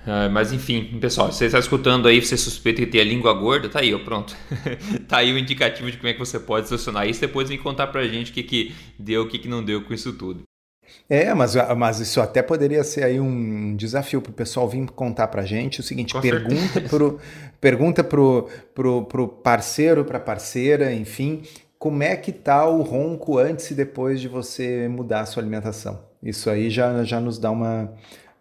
Uh, 0.05 0.31
mas 0.31 0.53
enfim, 0.53 0.99
pessoal, 1.01 1.33
você 1.33 1.47
está 1.47 1.59
escutando 1.59 2.07
aí, 2.07 2.21
você 2.21 2.37
suspeita 2.37 2.83
que 2.83 2.87
tem 2.87 3.01
a 3.01 3.05
língua 3.05 3.33
gorda, 3.33 3.71
tá 3.71 3.81
aí, 3.81 3.95
ó, 3.95 3.99
pronto. 3.99 4.37
tá 5.09 5.19
aí 5.19 5.33
o 5.33 5.39
indicativo 5.39 5.91
de 5.91 5.97
como 5.97 6.09
é 6.09 6.13
que 6.13 6.19
você 6.19 6.39
pode 6.39 6.69
solucionar 6.69 7.09
isso. 7.09 7.23
Depois 7.23 7.49
vem 7.49 7.57
contar 7.57 7.87
pra 7.87 8.07
gente 8.07 8.31
o 8.31 8.35
que, 8.35 8.43
que 8.43 8.75
deu, 8.99 9.23
o 9.23 9.29
que, 9.29 9.39
que 9.39 9.49
não 9.49 9.65
deu 9.65 9.83
com 9.83 9.95
isso 9.95 10.13
tudo. 10.13 10.43
É, 11.09 11.33
mas, 11.35 11.55
mas 11.77 12.01
isso 12.01 12.21
até 12.21 12.43
poderia 12.43 12.85
ser 12.85 13.05
aí 13.05 13.19
um 13.19 13.75
desafio 13.77 14.21
para 14.21 14.31
o 14.31 14.35
pessoal 14.35 14.69
vir 14.69 14.87
contar 14.91 15.29
para 15.29 15.43
a 15.43 15.47
gente 15.47 15.81
o 15.81 15.83
seguinte: 15.83 16.13
com 16.13 16.21
pergunta 16.21 16.81
pro, 16.83 17.19
pergunta 17.61 18.05
pro, 18.05 18.49
pro, 18.75 19.05
pro 19.05 19.29
parceiro, 19.29 20.05
para 20.05 20.21
parceira, 20.21 20.93
enfim, 20.93 21.43
como 21.85 22.03
é 22.03 22.17
que 22.17 22.33
tá 22.33 22.67
o 22.67 22.81
ronco 22.81 23.37
antes 23.37 23.71
e 23.71 23.75
depois 23.75 24.19
de 24.19 24.27
você 24.27 24.89
mudar 24.89 25.21
a 25.21 25.27
sua 25.27 25.43
alimentação? 25.43 26.03
Isso 26.23 26.49
aí 26.49 26.71
já, 26.71 27.05
já 27.05 27.21
nos 27.21 27.39
dá 27.39 27.51
uma, 27.51 27.93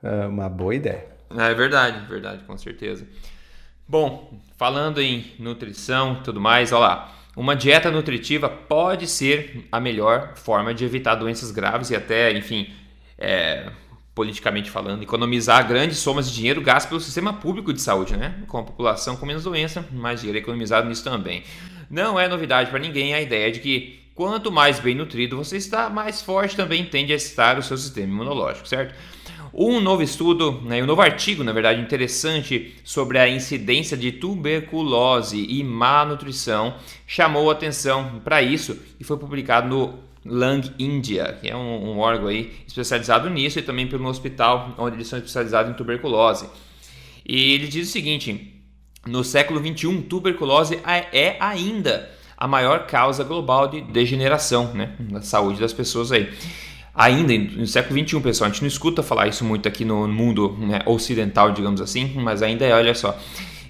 ah, 0.02 0.28
uma 0.30 0.48
boa 0.48 0.74
ideia. 0.74 1.06
É 1.30 1.54
verdade, 1.54 2.08
verdade, 2.08 2.46
com 2.46 2.58
certeza. 2.58 3.06
Bom, 3.86 4.40
falando 4.56 5.02
em 5.02 5.34
nutrição 5.38 6.20
e 6.22 6.24
tudo 6.24 6.40
mais, 6.40 6.72
olha 6.72 6.80
lá. 6.80 7.16
Uma 7.36 7.54
dieta 7.54 7.92
nutritiva 7.92 8.48
pode 8.48 9.08
ser 9.08 9.68
a 9.70 9.78
melhor 9.78 10.38
forma 10.38 10.74
de 10.74 10.86
evitar 10.86 11.16
doenças 11.16 11.52
graves 11.52 11.90
e 11.90 11.98
até, 11.98 12.32
enfim, 12.32 12.72
é, 13.18 13.70
politicamente 14.16 14.72
falando, 14.72 15.04
economizar 15.04 15.68
grandes 15.68 15.98
somas 15.98 16.30
de 16.30 16.36
dinheiro 16.36 16.62
gastos 16.62 16.88
pelo 16.88 17.02
sistema 17.02 17.34
público 17.34 17.74
de 17.74 17.82
saúde, 17.82 18.16
né? 18.16 18.42
Com 18.48 18.60
a 18.60 18.64
população 18.64 19.18
com 19.18 19.26
menos 19.26 19.44
doença, 19.44 19.86
mais 19.92 20.22
dinheiro 20.22 20.40
economizado 20.40 20.88
nisso 20.88 21.04
também. 21.04 21.44
Não 21.90 22.20
é 22.20 22.28
novidade 22.28 22.70
para 22.70 22.80
ninguém 22.80 23.14
a 23.14 23.22
ideia 23.22 23.52
de 23.52 23.60
que 23.60 24.00
quanto 24.16 24.52
mais 24.52 24.80
bem 24.80 24.96
nutrido 24.96 25.38
você 25.38 25.58
está, 25.58 25.90
mais 25.90 26.22
forte 26.22 26.56
também 26.56 26.86
tende 26.86 27.14
a 27.14 27.16
estar 27.16 27.58
o 27.58 27.64
seu 27.64 27.78
sistema 27.78 28.12
imunológico, 28.12 28.68
certo? 28.68 28.94
Um 29.54 29.80
novo 29.80 30.02
estudo, 30.02 30.64
né, 30.64 30.82
um 30.82 30.86
novo 30.88 31.02
artigo, 31.02 31.44
na 31.44 31.52
verdade, 31.52 31.80
interessante 31.80 32.74
sobre 32.84 33.20
a 33.20 33.30
incidência 33.30 33.96
de 33.96 34.12
tuberculose 34.12 35.46
e 35.48 35.64
má 35.64 36.04
nutrição 36.04 36.76
chamou 37.06 37.52
atenção 37.52 38.20
para 38.24 38.42
isso 38.42 38.80
e 39.00 39.04
foi 39.04 39.16
publicado 39.16 39.68
no 39.68 40.00
Lung 40.26 40.62
India, 40.80 41.38
que 41.40 41.50
é 41.50 41.56
um, 41.56 41.92
um, 41.92 42.00
órgão 42.00 42.30
aí 42.30 42.52
especializado 42.66 43.30
nisso 43.30 43.60
e 43.60 43.62
também 43.62 43.86
pelo 43.86 44.08
hospital 44.08 44.74
onde 44.78 44.96
eles 44.96 45.08
são 45.08 45.20
especializados 45.20 45.72
em 45.72 45.76
tuberculose. 45.76 46.48
E 47.24 47.54
ele 47.54 47.68
diz 47.68 47.90
o 47.90 47.92
seguinte: 47.92 48.53
no 49.06 49.24
século 49.24 49.60
21, 49.60 50.02
tuberculose 50.04 50.80
é 50.86 51.36
ainda 51.40 52.10
a 52.38 52.48
maior 52.48 52.88
causa 52.88 53.24
global 53.24 53.68
de 53.68 53.82
degeneração 53.82 54.74
né, 54.74 54.96
na 55.00 55.22
saúde 55.22 55.60
das 55.60 55.74
pessoas 55.74 56.12
aí 56.12 56.30
ainda 56.94 57.38
no 57.58 57.66
século 57.66 58.00
XXI, 58.00 58.20
pessoal. 58.20 58.50
A 58.50 58.54
gente 58.54 58.62
não 58.62 58.68
escuta 58.68 59.02
falar 59.02 59.28
isso 59.28 59.44
muito 59.44 59.68
aqui 59.68 59.84
no 59.84 60.08
mundo 60.08 60.56
né, 60.60 60.82
ocidental, 60.86 61.52
digamos 61.52 61.82
assim, 61.82 62.14
mas 62.16 62.42
ainda 62.44 62.66
é, 62.66 62.74
olha 62.74 62.94
só. 62.94 63.18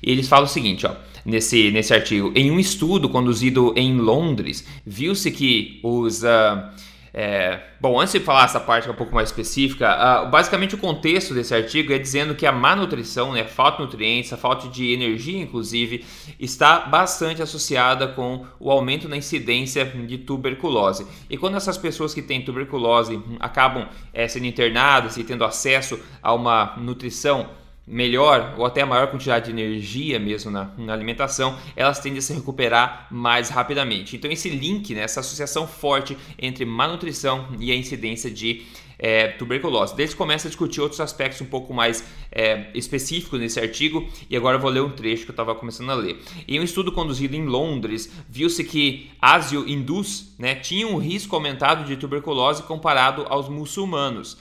Eles 0.01 0.27
falam 0.27 0.45
o 0.45 0.49
seguinte, 0.49 0.85
ó, 0.85 0.93
nesse, 1.25 1.71
nesse 1.71 1.93
artigo: 1.93 2.31
em 2.35 2.51
um 2.51 2.59
estudo 2.59 3.07
conduzido 3.07 3.73
em 3.77 3.97
Londres, 3.97 4.65
viu-se 4.85 5.31
que 5.31 5.79
os. 5.83 6.23
Uh, 6.23 6.92
é, 7.15 7.60
bom, 7.79 8.00
antes 8.00 8.12
de 8.12 8.20
falar 8.20 8.46
essa 8.46 8.60
parte 8.60 8.88
é 8.88 8.91
um 8.91 8.96
pouco 8.96 9.13
mais 9.13 9.29
específica, 9.29 10.24
uh, 10.25 10.32
basicamente 10.32 10.74
o 10.74 10.79
contexto 10.79 11.32
desse 11.36 11.53
artigo 11.53 11.93
é 11.93 12.00
dizendo 12.00 12.34
que 12.34 12.43
a 12.43 12.51
má 12.51 12.75
nutrição, 12.75 13.34
né, 13.34 13.43
falta 13.43 13.77
de 13.77 13.84
nutrientes, 13.84 14.34
a 14.34 14.38
falta 14.38 14.67
de 14.67 14.91
energia, 14.91 15.39
inclusive, 15.39 16.03
está 16.39 16.79
bastante 16.79 17.39
associada 17.39 18.08
com 18.08 18.48
o 18.60 18.72
aumento 18.72 19.08
na 19.08 19.15
incidência 19.15 19.86
de 19.86 20.17
tuberculose. 20.17 21.05
E 21.29 21.38
quando 21.38 21.55
essas 21.55 21.77
pessoas 21.77 22.15
que 22.15 22.22
têm 22.22 22.43
tuberculose 22.43 23.22
acabam 23.39 23.88
é, 24.12 24.27
sendo 24.27 24.48
internadas 24.48 25.15
e 25.15 25.24
tendo 25.24 25.46
acesso 25.46 26.00
a 26.20 26.34
uma 26.34 26.74
nutrição 26.77 27.48
melhor 27.85 28.55
ou 28.57 28.65
até 28.65 28.81
a 28.81 28.85
maior 28.85 29.07
quantidade 29.07 29.45
de 29.45 29.51
energia 29.51 30.19
mesmo 30.19 30.49
na, 30.49 30.71
na, 30.77 30.93
alimentação, 30.93 31.57
elas 31.75 31.99
tendem 31.99 32.19
a 32.19 32.21
se 32.21 32.33
recuperar 32.33 33.07
mais 33.11 33.49
rapidamente. 33.49 34.15
Então 34.15 34.31
esse 34.31 34.49
link, 34.49 34.93
né, 34.95 35.01
essa 35.01 35.19
associação 35.19 35.67
forte 35.67 36.17
entre 36.39 36.65
má 36.65 36.87
nutrição 36.87 37.47
e 37.59 37.71
a 37.71 37.75
incidência 37.75 38.31
de 38.31 38.65
é, 38.97 39.27
tuberculose. 39.27 39.93
Eles 39.97 40.13
começam 40.13 40.47
a 40.47 40.49
discutir 40.49 40.79
outros 40.79 41.01
aspectos 41.01 41.41
um 41.41 41.45
pouco 41.45 41.73
mais 41.73 42.05
é, 42.31 42.67
específicos 42.73 43.37
nesse 43.37 43.59
artigo 43.59 44.07
e 44.29 44.37
agora 44.37 44.55
eu 44.55 44.61
vou 44.61 44.71
ler 44.71 44.81
um 44.81 44.89
trecho 44.89 45.25
que 45.25 45.31
eu 45.31 45.33
estava 45.33 45.53
começando 45.53 45.89
a 45.89 45.95
ler. 45.95 46.17
Em 46.47 46.59
um 46.59 46.63
estudo 46.63 46.89
conduzido 46.89 47.35
em 47.35 47.45
Londres, 47.45 48.09
viu-se 48.29 48.63
que 48.63 49.11
ásio-hindus 49.21 50.33
né, 50.39 50.55
tinham 50.55 50.91
um 50.91 50.97
risco 50.97 51.35
aumentado 51.35 51.83
de 51.83 51.97
tuberculose 51.97 52.63
comparado 52.63 53.25
aos 53.27 53.49
muçulmanos. 53.49 54.37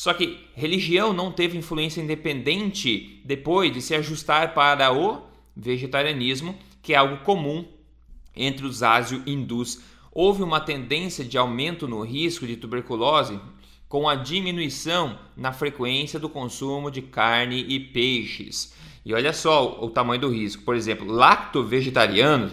Só 0.00 0.14
que 0.14 0.38
religião 0.54 1.12
não 1.12 1.30
teve 1.30 1.58
influência 1.58 2.00
independente 2.00 3.20
depois 3.22 3.70
de 3.70 3.82
se 3.82 3.94
ajustar 3.94 4.54
para 4.54 4.90
o 4.90 5.20
vegetarianismo, 5.54 6.58
que 6.80 6.94
é 6.94 6.96
algo 6.96 7.18
comum 7.18 7.66
entre 8.34 8.64
os 8.64 8.82
ásio-hindus. 8.82 9.82
Houve 10.10 10.42
uma 10.42 10.58
tendência 10.58 11.22
de 11.22 11.36
aumento 11.36 11.86
no 11.86 12.00
risco 12.00 12.46
de 12.46 12.56
tuberculose 12.56 13.38
com 13.90 14.08
a 14.08 14.14
diminuição 14.14 15.18
na 15.36 15.52
frequência 15.52 16.18
do 16.18 16.30
consumo 16.30 16.90
de 16.90 17.02
carne 17.02 17.62
e 17.68 17.78
peixes. 17.78 18.72
E 19.04 19.12
olha 19.12 19.34
só 19.34 19.84
o 19.84 19.90
tamanho 19.90 20.22
do 20.22 20.30
risco. 20.30 20.62
Por 20.62 20.76
exemplo, 20.76 21.06
lacto-vegetarianos 21.06 22.52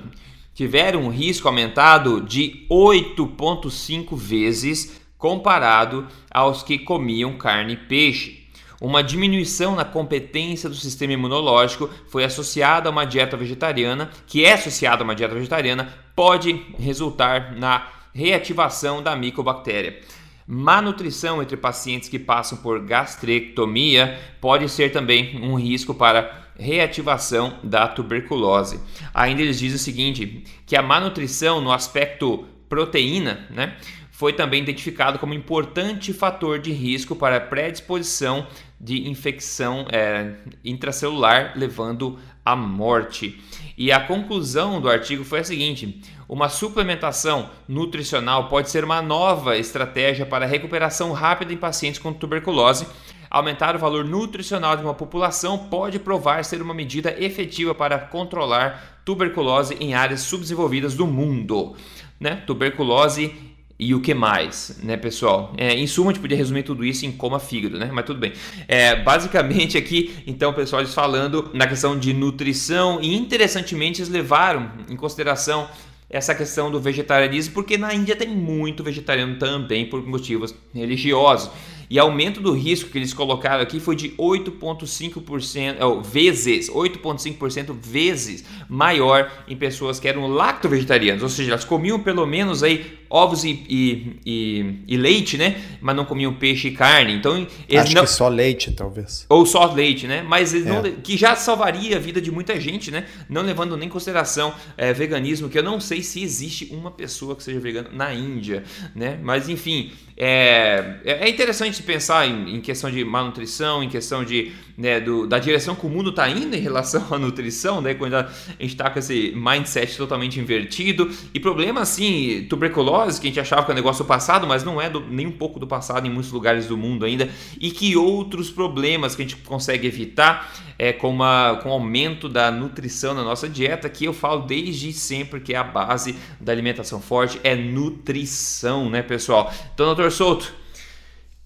tiveram 0.53 1.03
um 1.03 1.09
risco 1.09 1.47
aumentado 1.47 2.19
de 2.19 2.67
8,5 2.69 4.17
vezes 4.17 5.06
comparado 5.17 6.07
aos 6.29 6.63
que 6.63 6.77
comiam 6.77 7.37
carne 7.37 7.73
e 7.73 7.77
peixe. 7.77 8.47
Uma 8.79 9.03
diminuição 9.03 9.75
na 9.75 9.83
competência 9.83 10.69
do 10.69 10.75
sistema 10.75 11.13
imunológico 11.13 11.89
foi 12.07 12.23
associada 12.23 12.87
a 12.87 12.91
uma 12.91 13.05
dieta 13.05 13.35
vegetariana, 13.35 14.11
que 14.27 14.45
é 14.45 14.53
associada 14.53 15.01
a 15.01 15.05
uma 15.05 15.15
dieta 15.15 15.33
vegetariana, 15.33 15.91
pode 16.15 16.63
resultar 16.77 17.55
na 17.55 17.87
reativação 18.13 19.01
da 19.01 19.15
micobactéria. 19.15 19.99
Má 20.47 20.81
nutrição 20.81 21.41
entre 21.41 21.57
pacientes 21.57 22.07
que 22.07 22.17
passam 22.17 22.59
por 22.59 22.79
gastrectomia 22.79 24.17
pode 24.39 24.69
ser 24.69 24.91
também 24.91 25.43
um 25.43 25.55
risco 25.55 25.93
para 25.93 26.47
reativação 26.57 27.59
da 27.63 27.87
tuberculose. 27.87 28.79
Ainda 29.13 29.41
eles 29.41 29.59
dizem 29.59 29.75
o 29.75 29.79
seguinte, 29.79 30.43
que 30.65 30.75
a 30.75 30.81
má 30.81 30.99
nutrição 30.99 31.59
no 31.59 31.71
aspecto 31.71 32.45
proteína, 32.69 33.45
né, 33.49 33.75
foi 34.17 34.33
também 34.33 34.63
identificado 34.63 35.19
como 35.19 35.35
importante 35.35 36.11
fator 36.11 36.57
de 36.57 36.71
risco 36.71 37.15
para 37.15 37.39
predisposição 37.39 38.47
de 38.81 39.07
infecção 39.07 39.85
é, 39.91 40.31
intracelular, 40.65 41.53
levando 41.55 42.17
à 42.43 42.55
morte. 42.55 43.39
E 43.77 43.91
a 43.91 43.99
conclusão 43.99 44.81
do 44.81 44.89
artigo 44.89 45.23
foi 45.23 45.41
a 45.41 45.43
seguinte: 45.43 46.01
uma 46.27 46.49
suplementação 46.49 47.51
nutricional 47.67 48.49
pode 48.49 48.71
ser 48.71 48.83
uma 48.83 49.03
nova 49.03 49.55
estratégia 49.55 50.25
para 50.25 50.45
a 50.45 50.49
recuperação 50.49 51.11
rápida 51.11 51.53
em 51.53 51.57
pacientes 51.57 51.99
com 51.99 52.11
tuberculose. 52.11 52.87
Aumentar 53.29 53.75
o 53.75 53.79
valor 53.79 54.03
nutricional 54.03 54.75
de 54.75 54.81
uma 54.81 54.95
população 54.95 55.59
pode 55.69 55.99
provar 55.99 56.43
ser 56.43 56.59
uma 56.59 56.73
medida 56.73 57.15
efetiva 57.23 57.75
para 57.75 57.99
controlar 57.99 58.99
tuberculose 59.05 59.77
em 59.79 59.93
áreas 59.93 60.21
subdesenvolvidas 60.21 60.95
do 60.95 61.05
mundo. 61.05 61.75
Né? 62.19 62.41
Tuberculose 62.47 63.45
e 63.79 63.93
o 63.93 64.01
que 64.01 64.13
mais, 64.13 64.79
né, 64.81 64.97
pessoal? 64.97 65.53
É, 65.55 65.73
em 65.73 65.85
suma, 65.85 66.09
a 66.09 66.13
gente 66.13 66.21
podia 66.21 66.35
resumir 66.35 66.63
tudo 66.63 66.83
isso 66.83 67.05
em 67.05 67.11
coma 67.11 67.39
fígado, 67.39 67.77
né? 67.77 67.89
Mas 67.93 68.05
tudo 68.05 68.19
bem. 68.19 68.33
É, 68.67 68.95
basicamente 68.95 69.77
aqui, 69.77 70.15
então, 70.25 70.51
pessoal, 70.51 70.81
eles 70.81 70.95
falando 70.95 71.51
na 71.53 71.67
questão 71.67 71.97
de 71.97 72.11
nutrição 72.11 72.99
e 73.01 73.15
interessantemente 73.15 74.01
eles 74.01 74.09
levaram 74.09 74.71
em 74.89 74.95
consideração 74.95 75.69
essa 76.09 76.33
questão 76.33 76.71
do 76.71 76.79
vegetarianismo, 76.79 77.53
porque 77.53 77.77
na 77.77 77.93
Índia 77.93 78.15
tem 78.15 78.29
muito 78.29 78.83
vegetariano 78.83 79.35
também 79.35 79.85
por 79.85 80.05
motivos 80.07 80.55
religiosos. 80.73 81.51
E 81.89 81.97
aumento 81.97 82.41
do 82.41 82.51
risco 82.51 82.89
que 82.89 82.97
eles 82.97 83.13
colocaram 83.13 83.61
aqui 83.63 83.79
foi 83.79 83.95
de 83.95 84.09
8,5% 84.11 85.77
oh, 85.81 86.01
vezes, 86.01 86.69
8,5% 86.69 87.73
vezes 87.81 88.43
maior 88.67 89.31
em 89.47 89.55
pessoas 89.55 89.97
que 89.97 90.07
eram 90.07 90.27
lacto-vegetarianas, 90.27 91.23
ou 91.23 91.29
seja, 91.29 91.51
elas 91.51 91.63
comiam 91.63 91.99
pelo 91.99 92.25
menos 92.25 92.61
aí 92.61 92.97
ovos 93.09 93.43
e, 93.43 93.65
e, 93.69 94.19
e, 94.25 94.75
e, 94.87 94.97
leite, 94.97 95.37
né? 95.37 95.61
Mas 95.81 95.95
não 95.95 96.05
comiam 96.05 96.33
peixe 96.33 96.69
e 96.69 96.71
carne. 96.71 97.13
Então, 97.13 97.47
eles 97.67 97.85
Acho 97.85 97.95
não... 97.95 98.03
que 98.03 98.09
só 98.09 98.27
leite, 98.27 98.71
talvez. 98.71 99.25
Ou 99.29 99.45
só 99.45 99.65
leite, 99.71 100.07
né? 100.07 100.21
Mas 100.21 100.53
eles 100.53 100.67
é. 100.67 100.69
não... 100.69 100.91
que 101.01 101.17
já 101.17 101.35
salvaria 101.35 101.97
a 101.97 101.99
vida 101.99 102.21
de 102.21 102.31
muita 102.31 102.59
gente, 102.59 102.91
né? 102.91 103.05
Não 103.29 103.41
levando 103.41 103.75
nem 103.75 103.87
em 103.87 103.91
consideração 103.91 104.53
é, 104.77 104.93
veganismo, 104.93 105.49
que 105.49 105.57
eu 105.57 105.63
não 105.63 105.79
sei 105.79 106.01
se 106.01 106.21
existe 106.21 106.69
uma 106.71 106.91
pessoa 106.91 107.35
que 107.35 107.43
seja 107.43 107.59
vegana 107.59 107.89
na 107.91 108.13
Índia, 108.13 108.63
né? 108.95 109.19
Mas 109.21 109.49
enfim, 109.49 109.91
é, 110.15 110.95
é 111.03 111.29
interessante 111.29 111.81
pensar 111.83 112.27
em, 112.27 112.55
em 112.55 112.61
questão 112.61 112.89
de 112.89 113.03
malnutrição, 113.05 113.83
em 113.83 113.89
questão 113.89 114.25
de, 114.25 114.51
né, 114.77 114.99
do, 114.99 115.25
da 115.25 115.39
direção 115.39 115.73
que 115.73 115.87
o 115.87 115.89
mundo 115.89 116.11
está 116.11 116.29
indo 116.29 116.55
em 116.55 116.59
relação 116.59 117.03
à 117.09 117.17
nutrição, 117.17 117.81
né, 117.81 117.95
quando 117.95 118.13
a 118.13 118.29
gente 118.59 118.73
está 118.73 118.89
com 118.89 118.99
esse 118.99 119.33
mindset 119.35 119.97
totalmente 119.97 120.39
invertido. 120.39 121.09
E 121.33 121.39
problema 121.39 121.81
assim, 121.81 122.45
tuberculose, 122.47 123.19
que 123.19 123.27
a 123.27 123.29
gente 123.29 123.39
achava 123.39 123.63
que 123.63 123.71
é 123.71 123.73
um 123.73 123.75
negócio 123.75 124.05
passado, 124.05 124.45
mas 124.45 124.63
não 124.63 124.79
é 124.79 124.87
do, 124.87 124.99
nem 124.99 125.25
um 125.25 125.31
pouco 125.31 125.59
do 125.59 125.65
passado 125.65 126.05
em 126.05 126.11
muitos 126.11 126.31
lugares 126.31 126.67
do 126.67 126.77
mundo 126.77 127.05
ainda. 127.05 127.27
E 127.59 127.71
que 127.71 127.97
outros 127.97 128.51
problemas 128.51 129.15
que 129.15 129.23
a 129.23 129.25
gente 129.25 129.37
consegue 129.37 129.87
evitar 129.87 130.53
é, 130.77 130.93
com, 130.93 131.09
uma, 131.09 131.59
com 131.63 131.69
o 131.69 131.71
aumento 131.71 132.29
da 132.29 132.51
nutrição 132.51 133.15
na 133.15 133.23
nossa 133.23 133.49
dieta, 133.49 133.89
que 133.89 134.05
eu 134.05 134.13
falo 134.13 134.43
desde 134.43 134.93
sempre 134.93 135.39
que 135.39 135.53
é 135.53 135.57
a 135.57 135.63
base 135.63 136.15
da 136.39 136.51
alimentação 136.51 137.01
forte, 137.01 137.39
é 137.43 137.55
nutrição, 137.55 138.89
né, 138.89 139.01
pessoal? 139.01 139.51
Então, 139.73 139.87
doutor 139.87 140.11
Souto, 140.11 140.53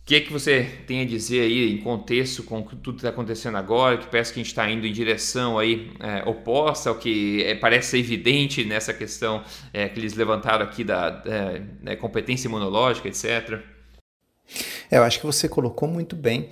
que, 0.06 0.22
que 0.22 0.34
você 0.34 0.64
tem 0.88 1.02
a 1.02 1.06
dizer 1.06 1.42
aí 1.42 1.74
em 1.74 1.78
contexto 1.78 2.44
com 2.44 2.62
tudo 2.64 2.94
que 2.94 3.00
está 3.00 3.10
acontecendo 3.10 3.58
agora, 3.58 3.98
que 3.98 4.08
parece 4.08 4.34
que 4.34 4.40
a 4.40 4.44
gente 4.44 4.52
está 4.52 4.70
indo 4.70 4.86
em 4.86 4.92
direção 4.92 5.58
aí 5.58 5.92
é, 6.00 6.28
oposta 6.28 6.90
ao 6.90 6.96
que 6.96 7.44
é, 7.44 7.56
parece 7.56 7.92
ser 7.92 8.00
evidente 8.00 8.64
nessa 8.66 8.94
questão 8.94 9.44
é, 9.72 9.88
que 9.88 10.00
eles 10.00 10.14
levantaram 10.16 10.66
aqui 10.66 10.84
da 10.84 11.22
é, 11.26 11.62
né, 11.82 11.96
competência 11.96 12.48
imunológica, 12.48 13.08
etc. 13.08 13.60
É, 14.90 14.98
eu 14.98 15.04
acho 15.04 15.20
que 15.20 15.26
você 15.26 15.48
colocou 15.48 15.88
muito 15.88 16.16
bem. 16.16 16.50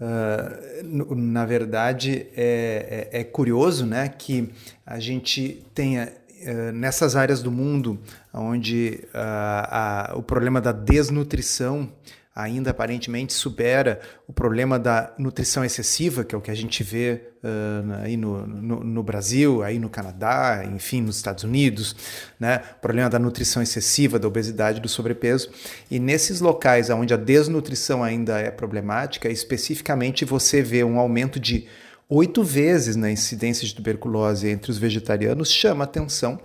Uh, 0.00 1.16
na 1.16 1.44
verdade, 1.44 2.28
é, 2.36 3.08
é, 3.12 3.20
é, 3.20 3.24
curioso 3.24 3.84
né, 3.84 4.08
que 4.08 4.48
a 4.86 5.00
gente 5.00 5.64
tenha 5.74 6.12
uh, 6.46 6.72
nessas 6.72 7.16
áreas 7.16 7.42
do 7.42 7.50
mundo 7.50 7.98
onde 8.32 9.00
uh, 9.12 10.16
o 10.16 10.22
problema 10.22 10.60
da 10.60 10.70
desnutrição 10.70 11.92
ainda 12.38 12.70
aparentemente 12.70 13.32
supera 13.32 14.00
o 14.28 14.32
problema 14.32 14.78
da 14.78 15.12
nutrição 15.18 15.64
excessiva, 15.64 16.22
que 16.22 16.36
é 16.36 16.38
o 16.38 16.40
que 16.40 16.52
a 16.52 16.54
gente 16.54 16.84
vê 16.84 17.20
uh, 17.42 17.94
aí 18.04 18.16
no, 18.16 18.46
no, 18.46 18.84
no, 18.84 19.02
Brasil, 19.02 19.60
aí 19.64 19.76
no 19.76 19.90
Canadá, 19.90 20.62
enfim, 20.64 21.02
nos 21.02 21.16
Estados 21.16 21.42
Unidos, 21.42 21.96
né? 22.38 22.62
o 22.76 22.80
problema 22.80 23.10
da 23.10 23.18
nutrição 23.18 23.60
excessiva, 23.60 24.20
da 24.20 24.28
obesidade, 24.28 24.80
do 24.80 24.88
sobrepeso. 24.88 25.50
E 25.90 25.98
nesses 25.98 26.40
locais 26.40 26.90
onde 26.90 27.12
a 27.12 27.16
desnutrição 27.16 28.04
ainda 28.04 28.38
é 28.38 28.52
problemática, 28.52 29.28
especificamente 29.28 30.24
você 30.24 30.62
vê 30.62 30.84
um 30.84 31.00
aumento 31.00 31.40
de 31.40 31.66
oito 32.08 32.44
vezes 32.44 32.94
na 32.94 33.10
incidência 33.10 33.66
de 33.66 33.74
tuberculose 33.74 34.48
entre 34.48 34.70
os 34.70 34.78
vegetarianos, 34.78 35.50
chama 35.50 35.82
atenção 35.82 36.40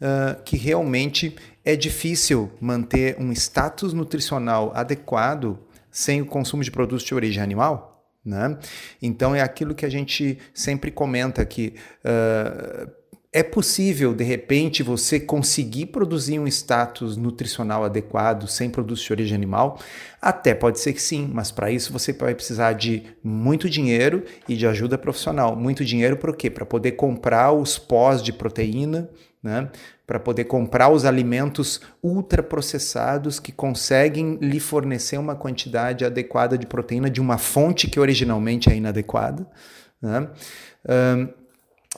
uh, 0.00 0.40
que 0.44 0.56
realmente 0.56 1.34
é 1.64 1.76
difícil 1.76 2.50
manter 2.60 3.16
um 3.18 3.32
status 3.32 3.92
nutricional 3.92 4.72
adequado 4.74 5.58
sem 5.90 6.22
o 6.22 6.26
consumo 6.26 6.64
de 6.64 6.70
produtos 6.70 7.04
de 7.04 7.14
origem 7.14 7.42
animal. 7.42 8.04
Né? 8.24 8.56
Então 9.00 9.34
é 9.34 9.40
aquilo 9.40 9.74
que 9.74 9.84
a 9.84 9.90
gente 9.90 10.38
sempre 10.54 10.90
comenta 10.90 11.44
que 11.44 11.74
uh, 12.04 12.90
é 13.32 13.42
possível 13.42 14.14
de 14.14 14.22
repente 14.22 14.82
você 14.82 15.18
conseguir 15.18 15.86
produzir 15.86 16.38
um 16.38 16.46
status 16.46 17.16
nutricional 17.16 17.82
adequado 17.82 18.46
sem 18.46 18.68
produtos 18.68 19.02
de 19.02 19.12
origem 19.12 19.34
animal? 19.34 19.80
Até 20.20 20.54
pode 20.54 20.78
ser 20.78 20.92
que 20.92 21.00
sim, 21.00 21.28
mas 21.32 21.50
para 21.50 21.70
isso 21.70 21.92
você 21.92 22.12
vai 22.12 22.34
precisar 22.34 22.74
de 22.74 23.04
muito 23.24 23.70
dinheiro 23.70 24.22
e 24.46 24.54
de 24.54 24.66
ajuda 24.66 24.98
profissional. 24.98 25.56
Muito 25.56 25.84
dinheiro 25.84 26.16
para 26.18 26.34
quê? 26.34 26.50
Para 26.50 26.66
poder 26.66 26.92
comprar 26.92 27.52
os 27.52 27.78
pós 27.78 28.22
de 28.22 28.34
proteína, 28.34 29.08
né? 29.42 29.68
para 30.06 30.20
poder 30.20 30.44
comprar 30.44 30.88
os 30.88 31.04
alimentos 31.04 31.80
ultraprocessados 32.02 33.40
que 33.40 33.50
conseguem 33.50 34.38
lhe 34.40 34.60
fornecer 34.60 35.18
uma 35.18 35.34
quantidade 35.34 36.04
adequada 36.04 36.56
de 36.56 36.66
proteína 36.66 37.10
de 37.10 37.20
uma 37.20 37.38
fonte 37.38 37.88
que 37.88 37.98
originalmente 37.98 38.70
é 38.70 38.76
inadequada. 38.76 39.46
Né? 40.00 40.28
Um, 40.88 41.42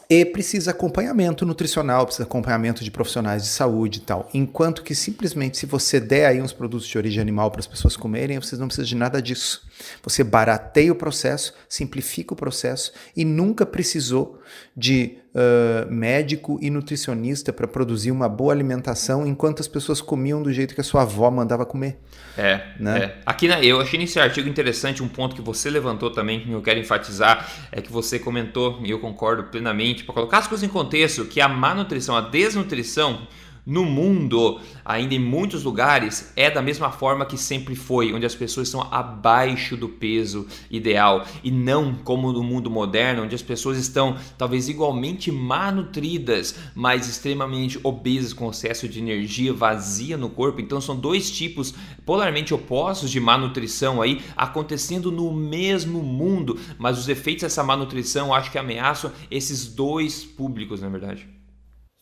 e 0.09 0.25
precisa 0.25 0.73
acompanhamento 0.73 1.47
nutricional, 1.47 2.05
precisa 2.05 2.25
acompanhamento 2.25 2.85
de 2.85 2.91
profissionais 2.91 3.43
de 3.43 3.49
saúde 3.49 3.99
e 3.99 4.03
tal. 4.03 4.29
Enquanto 4.35 4.83
que 4.83 4.95
simplesmente 4.95 5.57
se 5.57 5.67
você 5.67 5.99
der 5.99 6.27
aí 6.27 6.43
uns 6.43 6.53
produtos 6.53 6.87
de 6.87 6.99
origem 6.99 7.21
animal 7.21 7.51
para 7.51 7.61
as 7.61 7.67
pessoas 7.67 7.97
comerem, 7.97 8.39
vocês 8.39 8.59
não 8.59 8.67
precisam 8.67 8.89
de 8.89 8.97
nada 8.97 9.23
disso. 9.23 9.63
Você 10.03 10.23
barateia 10.23 10.93
o 10.93 10.97
processo, 10.97 11.55
simplifica 11.69 12.35
o 12.35 12.37
processo 12.37 12.93
e 13.17 13.25
nunca 13.25 13.65
precisou 13.65 14.41
de 14.77 15.19
uh, 15.35 15.93
médico 15.93 16.59
e 16.61 16.71
nutricionista 16.71 17.53
para 17.53 17.67
produzir 17.67 18.11
uma 18.11 18.29
boa 18.29 18.53
alimentação 18.53 19.27
enquanto 19.27 19.61
as 19.61 19.69
pessoas 19.69 20.01
comiam 20.01 20.43
do 20.43 20.53
jeito 20.53 20.75
que 20.75 20.81
a 20.81 20.85
sua 20.85 21.03
avó 21.03 21.31
mandava 21.31 21.67
comer. 21.67 21.99
É, 22.37 22.61
né? 22.79 22.99
É. 22.99 23.19
Aqui 23.27 23.49
na, 23.49 23.63
eu 23.63 23.81
achei 23.81 23.99
nesse 23.99 24.19
artigo 24.19 24.49
interessante 24.49 25.03
um 25.03 25.09
ponto 25.09 25.35
que 25.35 25.43
você 25.43 25.71
levantou 25.71 26.11
também, 26.11 26.41
que 26.41 26.51
eu 26.51 26.63
quero 26.63 26.81
enfatizar, 26.81 27.49
é 27.71 27.81
que 27.81 27.93
você 27.93 28.19
comentou, 28.19 28.81
e 28.85 28.91
eu 28.91 28.99
concordo 28.99 29.45
plenamente, 29.45 30.05
para 30.05 30.15
colocar 30.15 30.39
as 30.39 30.47
coisas 30.47 30.69
em 30.69 30.71
contexto, 30.71 31.25
que 31.25 31.41
a 31.41 31.49
má 31.49 31.75
nutrição, 31.75 32.17
a 32.17 32.21
desnutrição, 32.21 33.27
no 33.67 33.85
mundo, 33.85 34.61
ainda 34.85 35.15
em 35.15 35.19
muitos 35.19 35.65
lugares, 35.65 36.33
é 36.37 36.51
da 36.51 36.61
mesma 36.61 36.91
forma 36.91 37.25
que 37.25 37.39
sempre 37.39 37.75
foi, 37.75 38.13
onde 38.13 38.27
as 38.27 38.35
pessoas 38.35 38.69
estão 38.69 38.87
abaixo 38.91 39.77
do 39.77 39.89
peso 39.89 40.47
ideal 40.71 41.25
e 41.43 41.51
não 41.51 41.95
como 41.95 42.33
no 42.33 42.43
mundo 42.43 42.71
moderno, 42.71 43.23
onde 43.23 43.35
as 43.35 43.43
pessoas 43.43 43.79
estão 43.79 44.17
talvez 44.37 44.69
igualmente 44.69 45.33
malnutridas, 45.33 46.57
mas 46.75 47.09
extremamente 47.09 47.79
obesas 47.83 48.33
com 48.33 48.51
excesso 48.51 48.89
de 48.89 48.99
energia 48.99 49.53
vazia 49.53 50.17
no 50.17 50.29
corpo. 50.29 50.61
Então 50.61 50.81
são 50.81 50.97
dois 50.97 51.31
tipos 51.31 51.75
polarmente 52.05 52.53
opostos 52.53 53.11
de 53.11 53.21
má 53.21 53.39
nutrição 53.39 54.03
aí 54.03 54.21
acontecendo 54.37 55.11
no 55.11 55.33
mesmo 55.33 56.03
mundo, 56.03 56.59
mas 56.79 56.99
os 56.99 57.09
efeitos 57.09 57.43
dessa 57.43 57.65
má 57.65 57.77
nutrição 57.77 58.35
acho 58.35 58.51
que 58.51 58.59
ameaçam 58.59 59.11
esses 59.31 59.67
dois 59.67 60.25
públicos, 60.25 60.83
na 60.83 60.89
verdade. 60.89 61.44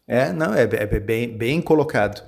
É, 0.07 0.33
não, 0.33 0.53
é, 0.53 0.63
é 0.63 1.01
bem, 1.01 1.37
bem 1.37 1.61
colocado. 1.61 2.23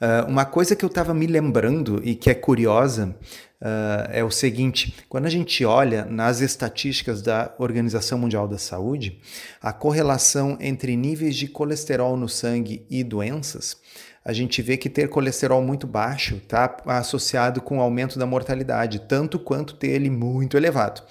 Uh, 0.00 0.28
uma 0.28 0.44
coisa 0.44 0.74
que 0.74 0.84
eu 0.84 0.88
estava 0.88 1.14
me 1.14 1.26
lembrando 1.26 2.00
e 2.04 2.14
que 2.14 2.28
é 2.28 2.34
curiosa 2.34 3.16
uh, 3.60 4.10
é 4.10 4.24
o 4.24 4.30
seguinte: 4.30 4.94
quando 5.08 5.26
a 5.26 5.30
gente 5.30 5.64
olha 5.64 6.04
nas 6.04 6.40
estatísticas 6.40 7.22
da 7.22 7.54
Organização 7.58 8.18
Mundial 8.18 8.48
da 8.48 8.58
Saúde, 8.58 9.20
a 9.62 9.72
correlação 9.72 10.58
entre 10.60 10.96
níveis 10.96 11.36
de 11.36 11.46
colesterol 11.46 12.16
no 12.16 12.28
sangue 12.28 12.84
e 12.90 13.04
doenças, 13.04 13.76
a 14.24 14.32
gente 14.32 14.60
vê 14.60 14.76
que 14.76 14.90
ter 14.90 15.08
colesterol 15.08 15.62
muito 15.62 15.86
baixo 15.86 16.36
está 16.36 16.76
associado 16.86 17.60
com 17.60 17.78
o 17.78 17.80
aumento 17.80 18.18
da 18.18 18.26
mortalidade, 18.26 19.00
tanto 19.06 19.38
quanto 19.38 19.74
ter 19.74 19.90
ele 19.90 20.10
muito 20.10 20.56
elevado. 20.56 21.02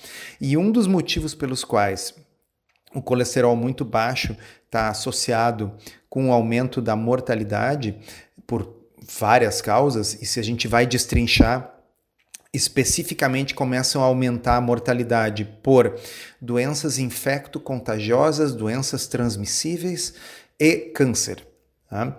E 0.42 0.58
um 0.58 0.72
dos 0.72 0.88
motivos 0.88 1.34
pelos 1.34 1.64
quais 1.64 2.14
o 2.94 3.02
colesterol 3.02 3.56
muito 3.56 3.84
baixo 3.84 4.36
está 4.66 4.90
associado 4.90 5.74
com 6.10 6.30
o 6.30 6.34
aumento 6.34 6.82
da 6.82 6.96
mortalidade 6.96 7.96
por 8.46 8.84
várias 9.20 9.62
causas, 9.62 10.14
e 10.22 10.26
se 10.26 10.40
a 10.40 10.44
gente 10.44 10.68
vai 10.68 10.86
destrinchar, 10.86 11.74
especificamente 12.54 13.56
começam 13.56 14.02
a 14.02 14.06
aumentar 14.06 14.58
a 14.58 14.62
mortalidade 14.62 15.44
por 15.64 16.00
doenças 16.40 17.00
infecto-contagiosas, 17.00 18.54
doenças 18.54 19.08
transmissíveis 19.08 20.14
e 20.60 20.76
câncer. 20.78 21.46
Tá? 21.90 22.16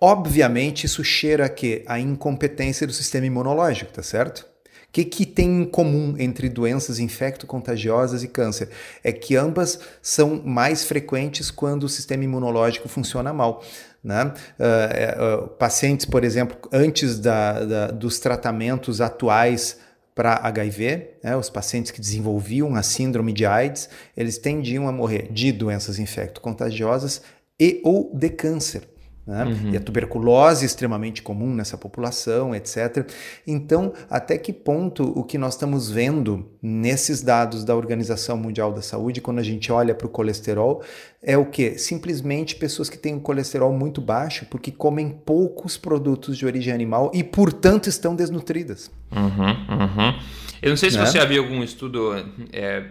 Obviamente, 0.00 0.84
isso 0.84 1.04
cheira 1.04 1.46
a 1.46 1.48
quê? 1.48 1.84
A 1.86 2.00
incompetência 2.00 2.86
do 2.86 2.92
sistema 2.92 3.26
imunológico, 3.26 3.92
tá 3.92 4.02
certo? 4.02 4.46
O 4.88 4.92
que, 4.92 5.04
que 5.04 5.26
tem 5.26 5.62
em 5.62 5.64
comum 5.66 6.14
entre 6.18 6.48
doenças 6.48 6.98
infecto-contagiosas 6.98 8.22
e 8.22 8.28
câncer? 8.28 8.70
É 9.04 9.12
que 9.12 9.36
ambas 9.36 9.78
são 10.00 10.42
mais 10.42 10.82
frequentes 10.82 11.50
quando 11.50 11.84
o 11.84 11.88
sistema 11.90 12.24
imunológico 12.24 12.88
funciona 12.88 13.30
mal. 13.32 13.62
Né? 14.02 14.32
Uh, 14.58 15.44
uh, 15.44 15.48
pacientes, 15.48 16.06
por 16.06 16.24
exemplo, 16.24 16.56
antes 16.72 17.18
da, 17.18 17.64
da, 17.64 17.86
dos 17.88 18.18
tratamentos 18.18 19.02
atuais 19.02 19.78
para 20.14 20.40
HIV, 20.42 21.10
né, 21.22 21.36
os 21.36 21.50
pacientes 21.50 21.92
que 21.92 22.00
desenvolviam 22.00 22.74
a 22.74 22.82
síndrome 22.82 23.32
de 23.32 23.44
AIDS, 23.44 23.90
eles 24.16 24.38
tendiam 24.38 24.88
a 24.88 24.92
morrer 24.92 25.30
de 25.30 25.52
doenças 25.52 25.98
infecto-contagiosas 25.98 27.22
e 27.60 27.80
ou 27.84 28.10
de 28.14 28.30
câncer. 28.30 28.88
Né? 29.28 29.44
Uhum. 29.44 29.74
E 29.74 29.76
a 29.76 29.80
tuberculose 29.80 30.64
é 30.64 30.66
extremamente 30.66 31.20
comum 31.20 31.54
nessa 31.54 31.76
população, 31.76 32.54
etc. 32.54 33.06
Então, 33.46 33.92
até 34.08 34.38
que 34.38 34.54
ponto 34.54 35.02
o 35.04 35.22
que 35.22 35.36
nós 35.36 35.52
estamos 35.52 35.90
vendo 35.90 36.48
nesses 36.62 37.20
dados 37.20 37.62
da 37.62 37.76
Organização 37.76 38.38
Mundial 38.38 38.72
da 38.72 38.80
Saúde, 38.80 39.20
quando 39.20 39.38
a 39.38 39.42
gente 39.42 39.70
olha 39.70 39.94
para 39.94 40.06
o 40.06 40.08
colesterol, 40.08 40.82
é 41.22 41.36
o 41.36 41.44
que? 41.44 41.76
Simplesmente 41.76 42.56
pessoas 42.56 42.88
que 42.88 42.96
têm 42.96 43.16
um 43.16 43.20
colesterol 43.20 43.70
muito 43.70 44.00
baixo 44.00 44.46
porque 44.50 44.72
comem 44.72 45.10
poucos 45.10 45.76
produtos 45.76 46.38
de 46.38 46.46
origem 46.46 46.72
animal 46.72 47.10
e, 47.12 47.22
portanto, 47.22 47.86
estão 47.86 48.16
desnutridas. 48.16 48.90
Uhum, 49.14 49.50
uhum. 49.50 50.18
Eu 50.62 50.70
não 50.70 50.76
sei 50.78 50.90
se 50.90 50.96
né? 50.96 51.04
você 51.04 51.22
viu 51.26 51.42
algum 51.42 51.62
estudo 51.62 52.14
é, 52.50 52.82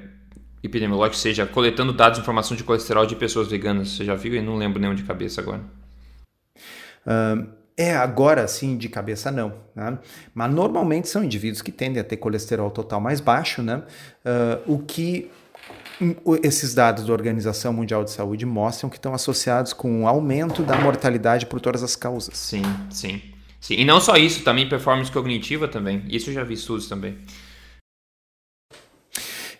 epidemiológico, 0.62 1.18
seja 1.18 1.48
coletando 1.48 1.92
dados 1.92 2.20
de 2.20 2.22
informação 2.22 2.56
de 2.56 2.64
colesterol 2.64 3.08
de 3.08 3.16
pessoas 3.16 3.48
veganas. 3.48 3.90
Você 3.90 4.06
já 4.06 4.14
viu? 4.14 4.36
Eu 4.36 4.44
não 4.44 4.56
lembro 4.56 4.80
nenhum 4.80 4.94
de 4.94 5.02
cabeça 5.02 5.42
agora. 5.42 5.64
Uh, 7.08 7.56
É, 7.80 7.96
agora 7.96 8.48
sim, 8.48 8.76
de 8.76 8.90
cabeça 8.90 9.32
não. 9.32 9.54
Né? 9.76 10.00
Mas 10.34 10.52
normalmente 10.52 11.08
são 11.08 11.24
indivíduos 11.24 11.62
que 11.62 11.72
tendem 11.72 12.02
a 12.02 12.04
ter 12.04 12.18
colesterol 12.18 12.72
total 12.72 13.00
mais 13.00 13.22
baixo, 13.22 13.62
né? 13.62 13.84
Uh, 14.26 14.74
o 14.74 14.80
que 14.80 15.30
esses 16.44 16.74
dados 16.74 17.06
da 17.06 17.14
Organização 17.14 17.72
Mundial 17.72 18.04
de 18.04 18.10
Saúde 18.10 18.46
mostram 18.48 18.90
que 18.90 18.98
estão 18.98 19.14
associados 19.14 19.74
com 19.74 19.92
um 19.92 20.08
aumento 20.08 20.64
da 20.64 20.76
mortalidade 20.76 21.46
por 21.46 21.60
todas 21.60 21.84
as 21.84 21.96
causas. 21.96 22.36
Sim, 22.38 22.64
sim. 22.90 23.22
sim. 23.60 23.76
E 23.76 23.86
não 23.86 24.02
só 24.02 24.16
isso, 24.16 24.44
também 24.44 24.68
performance 24.68 25.12
cognitiva 25.12 25.68
também. 25.68 26.04
Isso 26.08 26.32
eu 26.32 26.34
já 26.34 26.44
vi 26.44 26.56
estudos 26.56 26.88
também. 26.88 27.18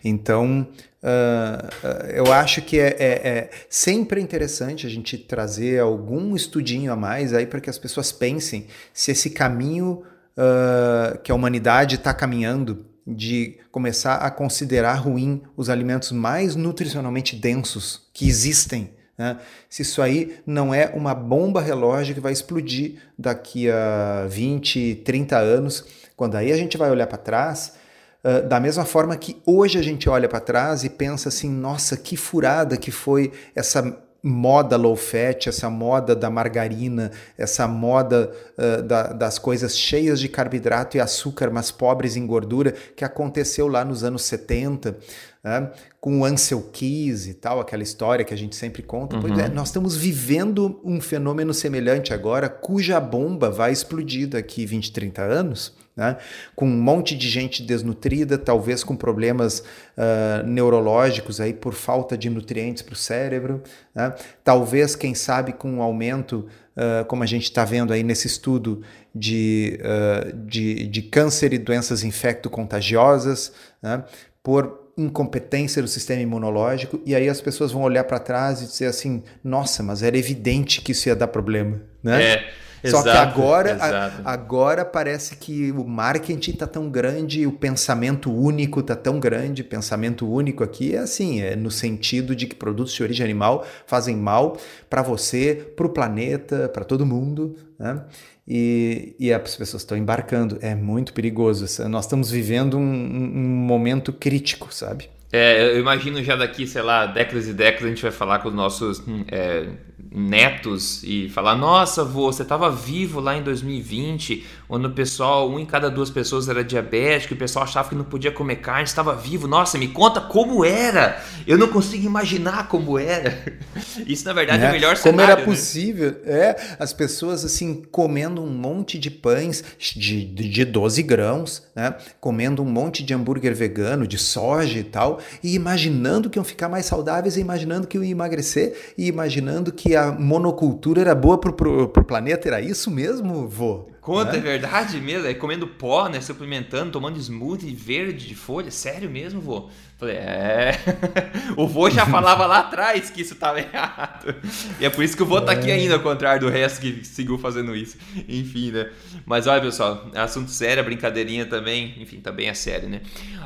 Então, 0.04 0.66
uh, 1.02 2.06
eu 2.12 2.32
acho 2.32 2.62
que 2.62 2.78
é, 2.78 2.96
é, 2.98 3.28
é, 3.28 3.50
sempre 3.68 4.20
interessante 4.20 4.86
a 4.86 4.90
gente 4.90 5.18
trazer 5.18 5.80
algum 5.80 6.34
estudinho 6.36 6.92
a 6.92 6.96
mais 6.96 7.32
aí 7.34 7.46
para 7.46 7.60
que 7.60 7.70
as 7.70 7.78
pessoas 7.78 8.12
pensem 8.12 8.66
se 8.92 9.10
esse 9.10 9.30
caminho 9.30 10.02
uh, 10.36 11.18
que 11.18 11.32
a 11.32 11.34
humanidade 11.34 11.96
está 11.96 12.14
caminhando 12.14 12.86
de 13.06 13.56
começar 13.72 14.16
a 14.16 14.30
considerar 14.30 14.94
ruim 14.96 15.42
os 15.56 15.70
alimentos 15.70 16.12
mais 16.12 16.54
nutricionalmente 16.54 17.34
densos 17.34 18.08
que 18.12 18.28
existem. 18.28 18.90
Né? 19.16 19.38
Se 19.68 19.82
isso 19.82 20.02
aí 20.02 20.36
não 20.46 20.74
é 20.74 20.92
uma 20.94 21.14
bomba 21.14 21.60
relógio 21.60 22.14
que 22.14 22.20
vai 22.20 22.32
explodir 22.32 22.96
daqui 23.18 23.70
a 23.70 24.26
20, 24.28 24.96
30 25.04 25.38
anos, 25.38 25.84
quando 26.14 26.36
aí 26.36 26.52
a 26.52 26.56
gente 26.56 26.76
vai 26.76 26.90
olhar 26.90 27.06
para 27.06 27.18
trás 27.18 27.77
ah, 28.24 28.40
da 28.40 28.58
mesma 28.58 28.84
forma 28.84 29.16
que 29.16 29.40
hoje 29.46 29.78
a 29.78 29.82
gente 29.82 30.08
olha 30.08 30.28
para 30.28 30.40
trás 30.40 30.84
e 30.84 30.90
pensa 30.90 31.28
assim, 31.28 31.50
nossa, 31.50 31.96
que 31.96 32.16
furada 32.16 32.76
que 32.76 32.90
foi 32.90 33.32
essa 33.54 34.06
moda 34.20 34.76
low 34.76 34.96
fat, 34.96 35.48
essa 35.48 35.70
moda 35.70 36.14
da 36.14 36.28
margarina, 36.28 37.12
essa 37.36 37.68
moda 37.68 38.32
uh, 38.58 38.82
da, 38.82 39.12
das 39.12 39.38
coisas 39.38 39.78
cheias 39.78 40.18
de 40.18 40.28
carboidrato 40.28 40.96
e 40.96 41.00
açúcar, 41.00 41.50
mas 41.50 41.70
pobres 41.70 42.16
em 42.16 42.26
gordura, 42.26 42.74
que 42.96 43.04
aconteceu 43.04 43.68
lá 43.68 43.84
nos 43.84 44.02
anos 44.02 44.22
70, 44.24 44.98
né? 45.42 45.70
com 46.00 46.20
o 46.20 46.24
Ansel 46.24 46.62
Keys 46.72 47.28
e 47.28 47.34
tal, 47.34 47.60
aquela 47.60 47.84
história 47.84 48.24
que 48.24 48.34
a 48.34 48.36
gente 48.36 48.56
sempre 48.56 48.82
conta. 48.82 49.14
Uhum. 49.14 49.22
Pois 49.22 49.38
é, 49.38 49.48
nós 49.48 49.68
estamos 49.68 49.96
vivendo 49.96 50.80
um 50.84 51.00
fenômeno 51.00 51.54
semelhante 51.54 52.12
agora, 52.12 52.48
cuja 52.48 52.98
bomba 52.98 53.50
vai 53.50 53.70
explodir 53.70 54.28
daqui 54.28 54.66
20, 54.66 54.92
30 54.92 55.22
anos 55.22 55.74
né? 55.98 56.16
com 56.54 56.64
um 56.64 56.80
monte 56.80 57.16
de 57.16 57.28
gente 57.28 57.60
desnutrida, 57.60 58.38
talvez 58.38 58.84
com 58.84 58.94
problemas 58.94 59.58
uh, 59.58 60.46
neurológicos 60.46 61.40
aí 61.40 61.52
por 61.52 61.74
falta 61.74 62.16
de 62.16 62.30
nutrientes 62.30 62.84
para 62.84 62.92
o 62.92 62.96
cérebro, 62.96 63.60
né? 63.92 64.14
talvez, 64.44 64.94
quem 64.94 65.12
sabe, 65.12 65.52
com 65.52 65.68
um 65.68 65.82
aumento, 65.82 66.46
uh, 66.76 67.04
como 67.06 67.24
a 67.24 67.26
gente 67.26 67.44
está 67.44 67.64
vendo 67.64 67.92
aí 67.92 68.04
nesse 68.04 68.28
estudo, 68.28 68.80
de, 69.12 69.80
uh, 69.82 70.32
de, 70.46 70.86
de 70.86 71.02
câncer 71.02 71.52
e 71.52 71.58
doenças 71.58 72.04
infecto-contagiosas, 72.04 73.52
né? 73.82 74.04
por 74.40 74.92
incompetência 74.96 75.82
do 75.82 75.88
sistema 75.88 76.22
imunológico, 76.22 77.00
e 77.04 77.12
aí 77.12 77.28
as 77.28 77.40
pessoas 77.40 77.72
vão 77.72 77.82
olhar 77.82 78.04
para 78.04 78.20
trás 78.20 78.62
e 78.62 78.66
dizer 78.66 78.86
assim: 78.86 79.22
nossa, 79.42 79.82
mas 79.82 80.02
era 80.02 80.16
evidente 80.16 80.80
que 80.80 80.92
isso 80.92 81.08
ia 81.08 81.16
dar 81.16 81.28
problema. 81.28 81.80
Né? 82.02 82.34
É. 82.34 82.67
Só 82.84 83.02
que 83.02 83.08
agora, 83.08 83.76
a, 83.80 84.32
agora 84.32 84.84
parece 84.84 85.36
que 85.36 85.72
o 85.72 85.84
marketing 85.84 86.52
está 86.52 86.66
tão 86.66 86.88
grande, 86.88 87.46
o 87.46 87.52
pensamento 87.52 88.32
único 88.32 88.80
está 88.80 88.94
tão 88.94 89.18
grande. 89.18 89.64
Pensamento 89.64 90.30
único 90.30 90.62
aqui 90.62 90.94
é 90.94 90.98
assim, 90.98 91.40
é 91.40 91.56
no 91.56 91.70
sentido 91.70 92.36
de 92.36 92.46
que 92.46 92.54
produtos 92.54 92.94
de 92.94 93.02
origem 93.02 93.24
animal 93.24 93.66
fazem 93.86 94.16
mal 94.16 94.56
para 94.88 95.02
você, 95.02 95.72
para 95.76 95.86
o 95.86 95.90
planeta, 95.90 96.68
para 96.68 96.84
todo 96.84 97.04
mundo. 97.04 97.56
Né? 97.78 98.02
E, 98.46 99.14
e, 99.18 99.32
as 99.32 99.56
pessoas 99.56 99.82
estão 99.82 99.96
embarcando. 99.96 100.58
É 100.62 100.74
muito 100.74 101.12
perigoso. 101.12 101.66
Nós 101.88 102.06
estamos 102.06 102.30
vivendo 102.30 102.78
um, 102.78 102.82
um 102.82 103.46
momento 103.66 104.12
crítico, 104.12 104.72
sabe? 104.72 105.10
É, 105.30 105.74
eu 105.74 105.80
imagino 105.80 106.22
já 106.22 106.36
daqui, 106.36 106.66
sei 106.66 106.80
lá, 106.80 107.04
décadas 107.04 107.46
e 107.48 107.52
décadas 107.52 107.84
a 107.84 107.88
gente 107.88 108.02
vai 108.02 108.10
falar 108.10 108.38
com 108.38 108.48
os 108.48 108.54
nossos 108.54 108.98
hum, 109.06 109.24
é, 109.28 109.68
netos 110.10 111.02
e 111.04 111.28
falar: 111.28 111.54
Nossa, 111.54 112.02
vô, 112.04 112.32
você 112.32 112.42
estava 112.42 112.70
vivo 112.70 113.20
lá 113.20 113.36
em 113.36 113.42
2020, 113.42 114.46
quando 114.68 114.84
o 114.84 114.90
pessoal, 114.90 115.50
um 115.50 115.58
em 115.58 115.64
cada 115.64 115.90
duas 115.90 116.10
pessoas 116.10 116.46
era 116.46 116.62
diabético, 116.62 117.32
e 117.32 117.36
o 117.36 117.38
pessoal 117.38 117.64
achava 117.64 117.88
que 117.88 117.94
não 117.94 118.04
podia 118.04 118.30
comer 118.30 118.56
carne, 118.56 118.84
estava 118.84 119.14
vivo. 119.16 119.48
Nossa, 119.48 119.78
me 119.78 119.88
conta 119.88 120.20
como 120.20 120.62
era! 120.62 121.22
Eu 121.46 121.56
não 121.56 121.68
consigo 121.68 122.04
imaginar 122.04 122.68
como 122.68 122.98
era. 122.98 123.58
Isso, 124.06 124.26
na 124.26 124.34
verdade, 124.34 124.62
é, 124.62 124.66
é 124.66 124.68
o 124.68 124.72
melhor 124.72 124.90
como 124.90 125.02
cenário. 125.02 125.20
Como 125.20 125.32
era 125.32 125.40
né? 125.40 125.46
possível? 125.46 126.16
É, 126.22 126.76
as 126.78 126.92
pessoas 126.92 127.46
assim, 127.46 127.82
comendo 127.90 128.42
um 128.42 128.50
monte 128.50 128.98
de 128.98 129.10
pães 129.10 129.64
de, 129.78 130.26
de 130.26 130.64
12 130.66 131.02
grãos, 131.02 131.66
né? 131.74 131.94
comendo 132.20 132.62
um 132.62 132.66
monte 132.66 133.02
de 133.02 133.14
hambúrguer 133.14 133.54
vegano, 133.54 134.06
de 134.06 134.18
soja 134.18 134.78
e 134.78 134.84
tal, 134.84 135.18
e 135.42 135.54
imaginando 135.54 136.28
que 136.28 136.38
iam 136.38 136.44
ficar 136.44 136.68
mais 136.68 136.84
saudáveis, 136.84 137.38
e 137.38 137.40
imaginando 137.40 137.86
que 137.86 137.96
iam 137.96 138.04
emagrecer, 138.04 138.92
e 138.98 139.06
imaginando 139.06 139.72
que 139.72 139.96
a 139.96 140.12
monocultura 140.12 141.00
era 141.00 141.14
boa 141.14 141.38
pro, 141.38 141.54
pro, 141.54 141.88
pro 141.88 142.04
planeta, 142.04 142.48
era 142.48 142.60
isso 142.60 142.90
mesmo, 142.90 143.48
vô? 143.48 143.88
Conta, 144.08 144.32
né? 144.32 144.38
é 144.38 144.40
verdade 144.40 144.98
mesmo? 145.02 145.26
É 145.26 145.34
comendo 145.34 145.66
pó, 145.66 146.08
né? 146.08 146.18
Suplementando, 146.22 146.92
tomando 146.92 147.18
smoothie 147.18 147.74
verde 147.74 148.26
de 148.26 148.34
folha? 148.34 148.70
Sério 148.70 149.10
mesmo, 149.10 149.38
vô? 149.38 149.68
Falei, 149.98 150.16
é. 150.16 150.78
o 151.58 151.66
vô 151.66 151.90
já 151.90 152.06
falava 152.06 152.46
lá 152.46 152.60
atrás 152.60 153.10
que 153.10 153.20
isso 153.20 153.34
estava 153.34 153.58
errado. 153.60 154.34
E 154.80 154.86
é 154.86 154.88
por 154.88 155.04
isso 155.04 155.14
que 155.14 155.22
o 155.22 155.26
vô 155.26 155.42
tá 155.42 155.52
aqui 155.52 155.70
é. 155.70 155.74
ainda, 155.74 155.94
ao 155.94 156.00
contrário 156.00 156.40
do 156.40 156.48
resto 156.48 156.80
que 156.80 157.04
seguiu 157.04 157.36
fazendo 157.36 157.76
isso. 157.76 157.98
Enfim, 158.26 158.70
né? 158.70 158.90
Mas 159.26 159.46
olha, 159.46 159.60
pessoal, 159.60 160.08
é 160.14 160.20
assunto 160.20 160.50
sério, 160.50 160.82
brincadeirinha 160.84 161.44
também. 161.44 161.94
Enfim, 161.98 162.20
também 162.20 162.48
é 162.48 162.54
sério, 162.54 162.88
né? 162.88 163.02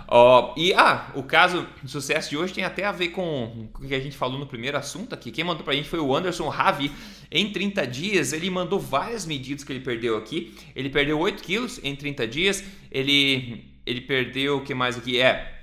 Ó, 0.07 0.55
e, 0.57 0.75
ah, 0.75 1.11
o 1.15 1.23
caso 1.23 1.67
de 1.83 1.91
sucesso 1.91 2.31
de 2.31 2.37
hoje 2.37 2.53
tem 2.53 2.65
até 2.65 2.85
a 2.85 2.93
ver 2.93 3.09
com 3.09 3.69
o 3.75 3.89
que 3.89 3.95
a 3.95 4.01
gente 4.01 4.17
falou 4.17 4.39
no 4.39 4.47
primeiro 4.47 4.77
assunto 4.77 5.15
aqui. 5.15 5.33
Quem 5.33 5.43
mandou 5.43 5.65
pra 5.65 5.75
gente 5.75 5.89
foi 5.89 5.99
o 5.99 6.15
Anderson 6.15 6.49
Ravi. 6.49 6.93
Em 7.31 7.51
30 7.51 7.87
dias, 7.87 8.35
ele 8.35 8.51
mandou 8.51 8.79
várias 8.79 9.25
medidas 9.25 9.65
que 9.65 9.73
ele 9.73 9.81
perdeu 9.81 10.19
aqui. 10.19 10.52
Ele 10.75 10.91
perdeu 10.91 11.19
8 11.19 11.43
quilos 11.43 11.81
em 11.83 11.95
30 11.95 12.27
dias. 12.27 12.65
Ele, 12.91 13.65
ele 13.87 14.01
perdeu, 14.01 14.59
o 14.59 14.61
que 14.63 14.75
mais 14.75 14.97
aqui? 14.97 15.21
É 15.21 15.61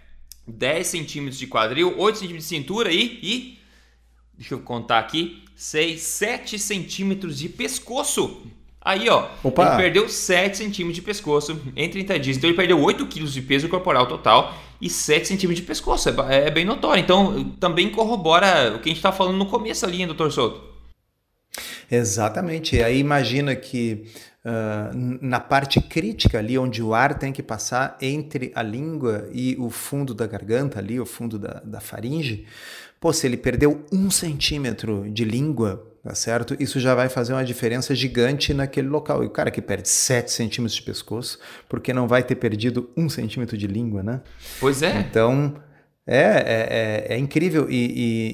10 0.48 0.88
centímetros 0.88 1.40
de 1.40 1.48
quadril, 1.48 1.94
8 1.98 2.20
centímetros 2.20 2.50
de 2.50 2.56
cintura 2.56 2.92
e, 2.92 3.20
e 3.22 3.60
deixa 4.38 4.54
eu 4.54 4.60
contar 4.60 5.00
aqui, 5.00 5.44
6, 5.56 6.02
7 6.02 6.58
centímetros 6.58 7.38
de 7.38 7.50
pescoço. 7.50 8.42
Aí, 8.82 9.10
ó, 9.10 9.28
Opa. 9.44 9.68
ele 9.68 9.76
perdeu 9.76 10.08
7 10.08 10.58
centímetros 10.58 10.96
de 10.96 11.02
pescoço 11.02 11.62
em 11.76 11.90
30 11.90 12.18
dias. 12.18 12.38
Então, 12.38 12.50
ele 12.50 12.56
perdeu 12.56 12.82
8 12.82 13.06
quilos 13.08 13.34
de 13.34 13.42
peso 13.42 13.68
corporal 13.68 14.08
total 14.08 14.56
e 14.80 14.90
7 14.90 15.28
centímetros 15.28 15.60
de 15.60 15.68
pescoço. 15.68 16.10
É, 16.10 16.48
é 16.48 16.52
bem 16.52 16.64
notório. 16.64 17.02
Então, 17.02 17.52
também 17.60 17.90
corrobora 17.90 18.74
o 18.76 18.80
que 18.80 18.88
a 18.88 18.92
gente 18.92 18.98
está 18.98 19.12
falando 19.12 19.38
no 19.38 19.46
começo 19.46 19.86
ali, 19.86 20.00
hein, 20.00 20.08
doutor 20.08 20.32
Souto? 20.32 20.69
Exatamente. 21.90 22.76
E 22.76 22.84
aí 22.84 23.00
imagina 23.00 23.56
que 23.56 24.06
uh, 24.46 25.18
na 25.22 25.40
parte 25.40 25.82
crítica 25.82 26.38
ali, 26.38 26.58
onde 26.58 26.84
o 26.84 26.94
ar 26.94 27.18
tem 27.18 27.32
que 27.32 27.42
passar 27.42 27.98
entre 28.02 28.52
a 28.56 28.62
língua 28.62 29.28
e 29.32 29.56
o 29.58 29.70
fundo 29.70 30.14
da 30.14 30.28
garganta 30.28 30.80
ali, 30.80 31.00
o 31.00 31.06
fundo 31.06 31.40
da, 31.40 31.62
da 31.66 31.80
faringe, 31.80 32.46
pô, 33.00 33.12
se 33.12 33.26
ele 33.26 33.38
perdeu 33.38 33.84
um 33.92 34.12
centímetro 34.12 35.10
de 35.10 35.26
língua, 35.26 35.86
tá 36.04 36.14
certo? 36.14 36.56
Isso 36.60 36.80
já 36.80 36.94
vai 36.94 37.10
fazer 37.10 37.34
uma 37.34 37.44
diferença 37.44 37.96
gigante 37.96 38.54
naquele 38.54 38.88
local. 38.88 39.24
E 39.24 39.28
o 39.28 39.32
cara 39.32 39.50
que 39.50 39.62
perde 39.62 39.90
7 39.90 40.32
centímetros 40.32 40.76
de 40.76 40.84
pescoço, 40.84 41.40
porque 41.68 41.94
não 41.94 42.08
vai 42.08 42.24
ter 42.24 42.36
perdido 42.36 42.90
um 42.96 43.10
centímetro 43.10 43.58
de 43.58 43.68
língua, 43.68 44.04
né? 44.04 44.22
Pois 44.60 44.82
é. 44.82 45.00
Então... 45.00 45.56
É, 46.12 46.16
é, 46.18 47.12
é, 47.12 47.14
é 47.14 47.18
incrível 47.20 47.70
e, 47.70 47.76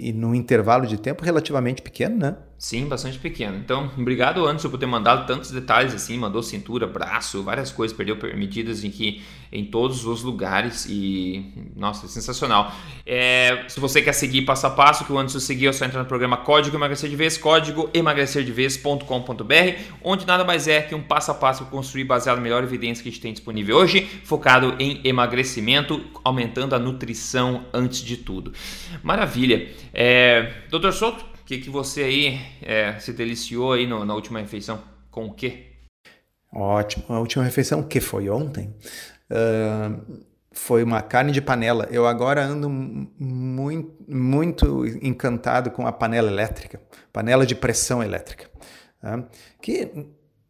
e, 0.06 0.10
e 0.10 0.14
num 0.14 0.34
intervalo 0.34 0.88
de 0.88 0.98
tempo 0.98 1.26
relativamente 1.26 1.82
pequeno, 1.82 2.16
né? 2.16 2.38
Sim, 2.58 2.88
bastante 2.88 3.20
pequeno. 3.20 3.58
Então, 3.58 3.92
obrigado 3.98 4.46
Anderson 4.46 4.70
por 4.70 4.80
ter 4.80 4.86
mandado 4.86 5.28
tantos 5.28 5.52
detalhes 5.52 5.94
assim, 5.94 6.18
mandou 6.18 6.42
cintura, 6.42 6.88
braço, 6.88 7.44
várias 7.44 7.70
coisas, 7.70 7.96
perdeu 7.96 8.18
medidas 8.36 8.84
em 8.84 8.90
que 8.90 9.22
em 9.52 9.66
todos 9.66 10.06
os 10.06 10.24
lugares 10.24 10.86
e 10.90 11.46
nossa, 11.76 12.08
sensacional. 12.08 12.74
É, 13.06 13.66
se 13.68 13.80
você 13.80 14.02
quer 14.02 14.14
seguir 14.14 14.44
passo 14.44 14.68
a 14.68 14.70
passo 14.70 15.04
que 15.04 15.12
o 15.12 15.18
Anderson 15.18 15.40
seguiu, 15.40 15.70
é 15.70 15.74
só 15.74 15.84
entrar 15.86 16.02
no 16.02 16.08
programa 16.08 16.38
Código 16.38 16.78
Emagrecer 16.78 17.10
de 17.10 17.16
Vez, 17.16 17.38
código 17.38 17.90
emagrecerdevez.com.br, 17.94 19.82
onde 20.02 20.26
nada 20.26 20.46
mais 20.46 20.68
é 20.68 20.82
que 20.82 20.96
um 20.96 21.02
passo 21.02 21.32
a 21.32 21.34
passo 21.34 21.66
construir 21.66 22.06
baseado 22.06 22.38
na 22.38 22.44
melhor 22.44 22.64
evidência 22.64 23.04
que 23.04 23.10
a 23.10 23.12
gente 23.12 23.22
tem 23.22 23.34
disponível 23.34 23.78
hoje, 23.78 24.08
focado 24.24 24.76
em 24.80 25.02
emagrecimento, 25.04 26.02
aumentando 26.24 26.74
a 26.74 26.80
nutrição 26.80 27.66
antes 27.74 28.00
de 28.00 28.16
tudo. 28.18 28.54
Maravilha. 29.04 29.70
É, 29.94 30.54
Doutor 30.70 30.94
Souto, 30.94 31.35
o 31.46 31.48
que, 31.48 31.60
que 31.60 31.70
você 31.70 32.02
aí 32.02 32.42
é, 32.60 32.98
se 32.98 33.14
deliciou 33.14 33.74
aí 33.74 33.86
no, 33.86 34.04
na 34.04 34.16
última 34.16 34.40
refeição? 34.40 34.82
Com 35.12 35.28
o 35.28 35.32
quê? 35.32 35.74
Ótimo. 36.52 37.06
A 37.08 37.20
última 37.20 37.44
refeição, 37.44 37.84
que 37.84 38.02
foi 38.02 38.28
ontem, 38.30 38.74
uh, 39.30 40.24
foi 40.52 40.82
uma 40.82 41.04
carne 41.04 41.32
de 41.32 41.44
panela. 41.44 41.88
Eu 41.92 42.08
agora 42.08 42.44
ando 42.44 42.68
muito, 42.68 43.94
muito 44.08 44.88
encantado 45.04 45.70
com 45.70 45.86
a 45.86 45.92
panela 45.92 46.32
elétrica, 46.32 46.82
panela 47.14 47.46
de 47.46 47.54
pressão 47.54 48.02
elétrica. 48.02 48.50
Tá? 49.00 49.24
Que 49.62 49.92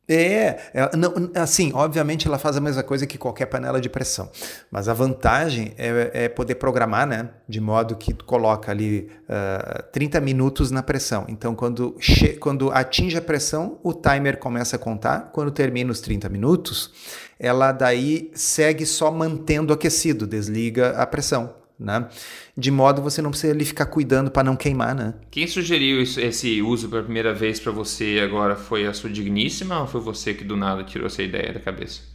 É, 0.07 0.57
é 0.73 0.95
não, 0.95 1.13
assim, 1.35 1.71
obviamente 1.73 2.27
ela 2.27 2.37
faz 2.37 2.55
a 2.55 2.61
mesma 2.61 2.83
coisa 2.83 3.07
que 3.07 3.17
qualquer 3.17 3.47
panela 3.47 3.81
de 3.81 3.89
pressão, 3.89 4.29
mas 4.69 4.87
a 4.87 4.93
vantagem 4.93 5.73
é, 5.77 6.11
é 6.25 6.29
poder 6.29 6.55
programar, 6.55 7.07
né? 7.07 7.29
De 7.47 7.59
modo 7.59 7.95
que 7.95 8.13
tu 8.13 8.23
coloca 8.25 8.71
ali 8.71 9.09
uh, 9.23 9.83
30 9.91 10.21
minutos 10.21 10.71
na 10.71 10.83
pressão. 10.83 11.25
Então, 11.27 11.55
quando, 11.55 11.97
quando 12.39 12.71
atinge 12.71 13.17
a 13.17 13.21
pressão, 13.21 13.79
o 13.83 13.93
timer 13.93 14.37
começa 14.37 14.75
a 14.75 14.79
contar. 14.79 15.31
Quando 15.33 15.51
termina 15.51 15.91
os 15.91 15.99
30 16.01 16.29
minutos, 16.29 16.93
ela 17.39 17.71
daí 17.71 18.31
segue 18.33 18.85
só 18.85 19.11
mantendo 19.11 19.73
aquecido, 19.73 20.27
desliga 20.27 20.91
a 20.91 21.05
pressão 21.05 21.64
né? 21.79 22.07
De 22.57 22.71
modo 22.71 23.01
você 23.01 23.21
não 23.21 23.31
precisa 23.31 23.53
ali 23.53 23.65
ficar 23.65 23.85
cuidando 23.87 24.31
para 24.31 24.43
não 24.43 24.55
queimar, 24.55 24.95
né? 24.95 25.13
Quem 25.29 25.47
sugeriu 25.47 26.01
isso, 26.01 26.19
esse 26.19 26.61
uso 26.61 26.89
pela 26.89 27.03
primeira 27.03 27.33
vez 27.33 27.59
para 27.59 27.71
você 27.71 28.19
agora 28.23 28.55
foi 28.55 28.85
a 28.85 28.93
sua 28.93 29.09
digníssima 29.09 29.79
ou 29.81 29.87
foi 29.87 30.01
você 30.01 30.33
que 30.33 30.43
do 30.43 30.55
nada 30.55 30.83
tirou 30.83 31.07
essa 31.07 31.21
ideia 31.21 31.53
da 31.53 31.59
cabeça? 31.59 32.14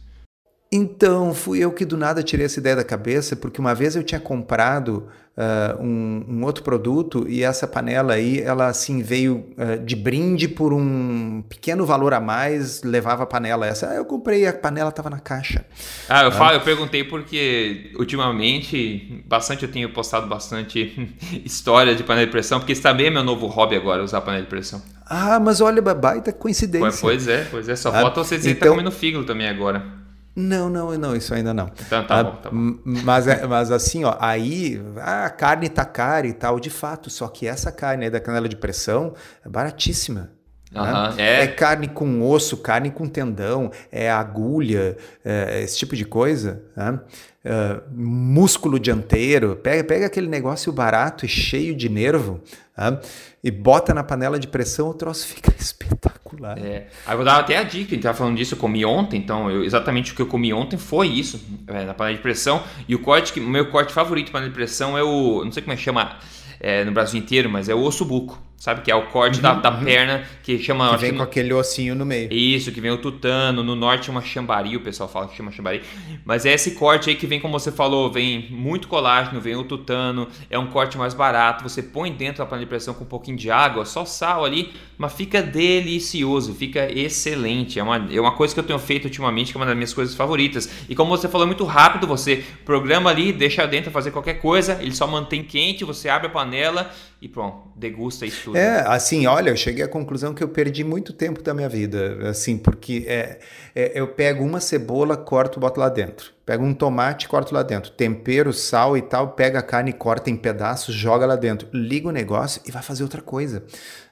Então, 0.73 1.33
fui 1.33 1.59
eu 1.59 1.71
que 1.73 1.83
do 1.83 1.97
nada 1.97 2.23
tirei 2.23 2.45
essa 2.45 2.57
ideia 2.57 2.77
da 2.77 2.83
cabeça, 2.83 3.35
porque 3.35 3.59
uma 3.59 3.75
vez 3.75 3.93
eu 3.93 4.03
tinha 4.03 4.21
comprado 4.21 5.09
uh, 5.35 5.83
um, 5.83 6.25
um, 6.29 6.45
outro 6.45 6.63
produto 6.63 7.25
e 7.27 7.43
essa 7.43 7.67
panela 7.67 8.13
aí, 8.13 8.39
ela 8.39 8.67
assim 8.67 9.01
veio 9.01 9.45
uh, 9.57 9.83
de 9.83 9.97
brinde 9.97 10.47
por 10.47 10.71
um 10.71 11.43
pequeno 11.49 11.85
valor 11.85 12.13
a 12.13 12.21
mais, 12.21 12.83
levava 12.83 13.23
a 13.23 13.25
panela 13.25 13.67
essa. 13.67 13.89
Aí 13.89 13.97
eu 13.97 14.05
comprei, 14.05 14.47
a 14.47 14.53
panela 14.53 14.89
estava 14.89 15.09
na 15.09 15.19
caixa. 15.19 15.65
Ah, 16.07 16.23
eu, 16.23 16.29
uh, 16.29 16.31
falo, 16.31 16.53
eu 16.53 16.61
perguntei 16.61 17.03
porque 17.03 17.91
ultimamente, 17.99 19.21
bastante 19.27 19.63
eu 19.63 19.71
tenho 19.71 19.91
postado 19.91 20.25
bastante 20.27 21.13
história 21.43 21.93
de 21.95 22.03
panela 22.03 22.25
de 22.25 22.31
pressão, 22.31 22.59
porque 22.59 22.71
isso 22.71 22.81
também 22.81 23.07
é 23.07 23.09
meu 23.09 23.25
novo 23.25 23.45
hobby 23.47 23.75
agora, 23.75 24.01
usar 24.01 24.21
panela 24.21 24.43
de 24.43 24.49
pressão. 24.49 24.81
Ah, 25.05 25.37
mas 25.37 25.59
olha, 25.59 25.81
baita 25.81 26.31
coincidência. 26.31 27.01
Pois 27.01 27.27
é, 27.27 27.45
pois 27.51 27.67
é. 27.67 27.75
Só 27.75 27.89
ah, 27.89 27.99
falta 28.03 28.23
você 28.23 28.37
dizer 28.37 28.51
então, 28.51 28.59
que 28.59 28.65
tá 28.65 28.71
comendo 28.71 28.91
fígado 28.91 29.25
também 29.25 29.49
agora. 29.49 29.99
Não, 30.35 30.69
não, 30.69 30.97
não, 30.97 31.15
isso 31.15 31.33
ainda 31.33 31.53
não. 31.53 31.69
Então 31.85 32.05
tá 32.05 32.19
ah, 32.19 32.23
bom, 32.23 32.35
tá 32.37 32.49
bom. 32.49 32.77
Mas, 32.85 33.27
é, 33.27 33.45
mas 33.45 33.69
assim, 33.69 34.05
ó, 34.05 34.15
aí 34.19 34.81
a 34.97 35.29
carne 35.29 35.67
tá 35.67 35.83
cara 35.83 36.25
e 36.25 36.33
tal, 36.33 36.59
de 36.59 36.69
fato, 36.69 37.09
só 37.09 37.27
que 37.27 37.45
essa 37.47 37.71
carne 37.71 38.05
aí 38.05 38.09
da 38.09 38.19
canela 38.19 38.47
de 38.47 38.55
pressão 38.55 39.13
é 39.45 39.49
baratíssima. 39.49 40.31
né? 40.71 41.13
é. 41.17 41.43
é. 41.43 41.47
carne 41.47 41.89
com 41.89 42.21
osso, 42.21 42.55
carne 42.57 42.89
com 42.91 43.09
tendão, 43.09 43.71
é 43.91 44.09
agulha, 44.09 44.95
é 45.25 45.61
esse 45.61 45.77
tipo 45.77 45.97
de 45.97 46.05
coisa. 46.05 46.63
Né? 46.77 46.99
Uh, 47.43 47.81
músculo 47.91 48.79
dianteiro, 48.79 49.57
pega, 49.57 49.83
pega 49.83 50.05
aquele 50.05 50.27
negócio 50.27 50.71
barato 50.71 51.25
e 51.25 51.27
cheio 51.27 51.75
de 51.75 51.89
nervo 51.89 52.39
né? 52.77 52.99
e 53.43 53.49
bota 53.49 53.93
na 53.93 54.03
panela 54.03 54.39
de 54.39 54.47
pressão, 54.47 54.89
o 54.89 54.93
troço 54.93 55.27
fica 55.27 55.51
espetacular. 55.59 56.10
É. 56.57 56.87
Aí 57.05 57.15
vou 57.15 57.23
dar 57.23 57.37
até 57.37 57.57
a 57.57 57.63
dica, 57.63 57.91
gente 57.91 58.03
tava 58.03 58.17
falando 58.17 58.35
disso, 58.35 58.55
eu 58.55 58.57
comi 58.57 58.83
ontem, 58.83 59.17
então 59.17 59.49
eu, 59.49 59.63
exatamente 59.63 60.11
o 60.11 60.15
que 60.15 60.21
eu 60.21 60.27
comi 60.27 60.51
ontem 60.51 60.77
foi 60.77 61.07
isso, 61.07 61.39
é, 61.67 61.85
na 61.85 61.93
panela 61.93 62.15
de 62.15 62.21
pressão. 62.21 62.63
E 62.87 62.95
o 62.95 62.99
corte, 62.99 63.33
que, 63.33 63.39
meu 63.39 63.69
corte 63.69 63.93
favorito 63.93 64.27
de 64.27 64.31
panela 64.31 64.49
de 64.49 64.55
pressão 64.55 64.97
é 64.97 65.03
o, 65.03 65.43
não 65.45 65.51
sei 65.51 65.61
como 65.61 65.73
é 65.73 65.75
que 65.75 65.83
chama 65.83 66.17
é, 66.59 66.83
no 66.83 66.91
Brasil 66.91 67.19
inteiro, 67.19 67.49
mas 67.49 67.69
é 67.69 67.75
o 67.75 67.81
osso 67.81 68.05
buco. 68.05 68.41
Sabe 68.61 68.81
que 68.81 68.91
é 68.91 68.95
o 68.95 69.07
corte 69.07 69.37
uhum, 69.37 69.41
da, 69.41 69.53
da 69.55 69.71
uhum. 69.71 69.83
perna 69.83 70.23
que 70.43 70.59
chama. 70.59 70.91
Que 70.91 70.97
vem 70.97 71.15
com 71.15 71.23
aquele 71.23 71.51
ossinho 71.51 71.95
no 71.95 72.05
meio. 72.05 72.31
Isso, 72.31 72.71
que 72.71 72.79
vem 72.79 72.91
o 72.91 72.97
tutano. 72.97 73.63
No 73.63 73.75
norte 73.75 74.05
chama 74.05 74.21
chambari, 74.21 74.77
o 74.77 74.81
pessoal 74.81 75.09
fala 75.09 75.27
que 75.27 75.35
chama 75.35 75.51
chambari. 75.51 75.81
Mas 76.23 76.45
é 76.45 76.53
esse 76.53 76.75
corte 76.75 77.09
aí 77.09 77.15
que 77.15 77.25
vem, 77.25 77.39
como 77.39 77.59
você 77.59 77.71
falou, 77.71 78.11
vem 78.11 78.51
muito 78.51 78.87
colágeno, 78.87 79.41
vem 79.41 79.55
o 79.55 79.63
tutano. 79.63 80.27
É 80.47 80.59
um 80.59 80.67
corte 80.67 80.95
mais 80.95 81.15
barato. 81.15 81.63
Você 81.63 81.81
põe 81.81 82.11
dentro 82.11 82.37
da 82.37 82.45
panela 82.45 82.63
de 82.63 82.69
pressão 82.69 82.93
com 82.93 83.03
um 83.03 83.07
pouquinho 83.07 83.35
de 83.35 83.49
água, 83.49 83.83
só 83.83 84.05
sal 84.05 84.45
ali, 84.45 84.71
mas 84.95 85.11
fica 85.11 85.41
delicioso, 85.41 86.53
fica 86.53 86.87
excelente. 86.91 87.79
É 87.79 87.83
uma, 87.83 88.09
é 88.11 88.21
uma 88.21 88.33
coisa 88.33 88.53
que 88.53 88.59
eu 88.59 88.63
tenho 88.63 88.77
feito 88.77 89.05
ultimamente, 89.05 89.51
que 89.51 89.57
é 89.57 89.59
uma 89.59 89.65
das 89.65 89.75
minhas 89.75 89.91
coisas 89.91 90.13
favoritas. 90.13 90.69
E 90.87 90.93
como 90.93 91.09
você 91.09 91.27
falou, 91.27 91.45
é 91.45 91.47
muito 91.47 91.65
rápido. 91.65 92.05
Você 92.05 92.43
programa 92.63 93.09
ali, 93.09 93.33
deixa 93.33 93.65
dentro 93.65 93.89
fazer 93.89 94.11
qualquer 94.11 94.35
coisa, 94.35 94.77
ele 94.79 94.93
só 94.93 95.07
mantém 95.07 95.41
quente, 95.41 95.83
você 95.83 96.09
abre 96.09 96.27
a 96.27 96.29
panela 96.29 96.91
e 97.21 97.29
pronto, 97.29 97.69
degusta 97.75 98.25
isso 98.25 98.45
tudo. 98.45 98.57
É, 98.57 98.83
assim, 98.87 99.27
olha, 99.27 99.51
eu 99.51 99.55
cheguei 99.55 99.83
à 99.83 99.87
conclusão 99.87 100.33
que 100.33 100.43
eu 100.43 100.49
perdi 100.49 100.83
muito 100.83 101.13
tempo 101.13 101.43
da 101.43 101.53
minha 101.53 101.69
vida, 101.69 102.27
assim, 102.27 102.57
porque 102.57 103.05
é, 103.07 103.39
é, 103.75 103.91
eu 103.93 104.07
pego 104.07 104.43
uma 104.43 104.59
cebola, 104.59 105.15
corto, 105.15 105.59
boto 105.59 105.79
lá 105.79 105.87
dentro. 105.87 106.33
Pego 106.43 106.65
um 106.65 106.73
tomate, 106.73 107.27
corto 107.27 107.53
lá 107.53 107.61
dentro. 107.61 107.91
Tempero, 107.91 108.51
sal 108.51 108.97
e 108.97 109.03
tal, 109.03 109.33
pega 109.33 109.59
a 109.59 109.61
carne, 109.61 109.93
corta 109.93 110.31
em 110.31 110.35
pedaços, 110.35 110.95
joga 110.95 111.27
lá 111.27 111.35
dentro. 111.35 111.67
Liga 111.71 112.09
o 112.09 112.11
negócio 112.11 112.59
e 112.65 112.71
vai 112.71 112.81
fazer 112.81 113.03
outra 113.03 113.21
coisa. 113.21 113.63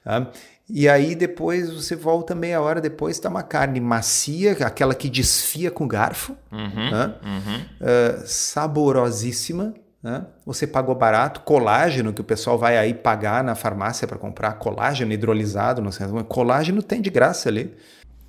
Tá? 0.03 0.31
E 0.69 0.87
aí 0.87 1.15
depois 1.15 1.67
você 1.71 1.95
volta 1.95 2.35
meia 2.35 2.61
hora 2.61 2.79
depois, 2.79 3.17
tá 3.17 3.27
uma 3.27 3.41
carne 3.41 3.79
macia, 3.79 4.51
aquela 4.51 4.93
que 4.93 5.09
desfia 5.09 5.71
com 5.71 5.87
garfo, 5.87 6.37
uhum, 6.51 6.91
né? 6.91 7.15
uhum. 7.23 7.57
Uh, 7.81 8.27
saborosíssima, 8.27 9.73
né? 10.01 10.25
Você 10.45 10.65
pagou 10.65 10.95
barato, 10.95 11.41
colágeno, 11.41 12.13
que 12.13 12.21
o 12.21 12.23
pessoal 12.23 12.57
vai 12.57 12.77
aí 12.77 12.93
pagar 12.93 13.43
na 13.43 13.55
farmácia 13.55 14.07
para 14.07 14.17
comprar, 14.17 14.53
colágeno 14.53 15.11
hidrolisado, 15.11 15.81
não 15.81 15.91
sei, 15.91 16.07
colágeno 16.27 16.81
tem 16.81 17.01
de 17.01 17.09
graça 17.09 17.49
ali. 17.49 17.75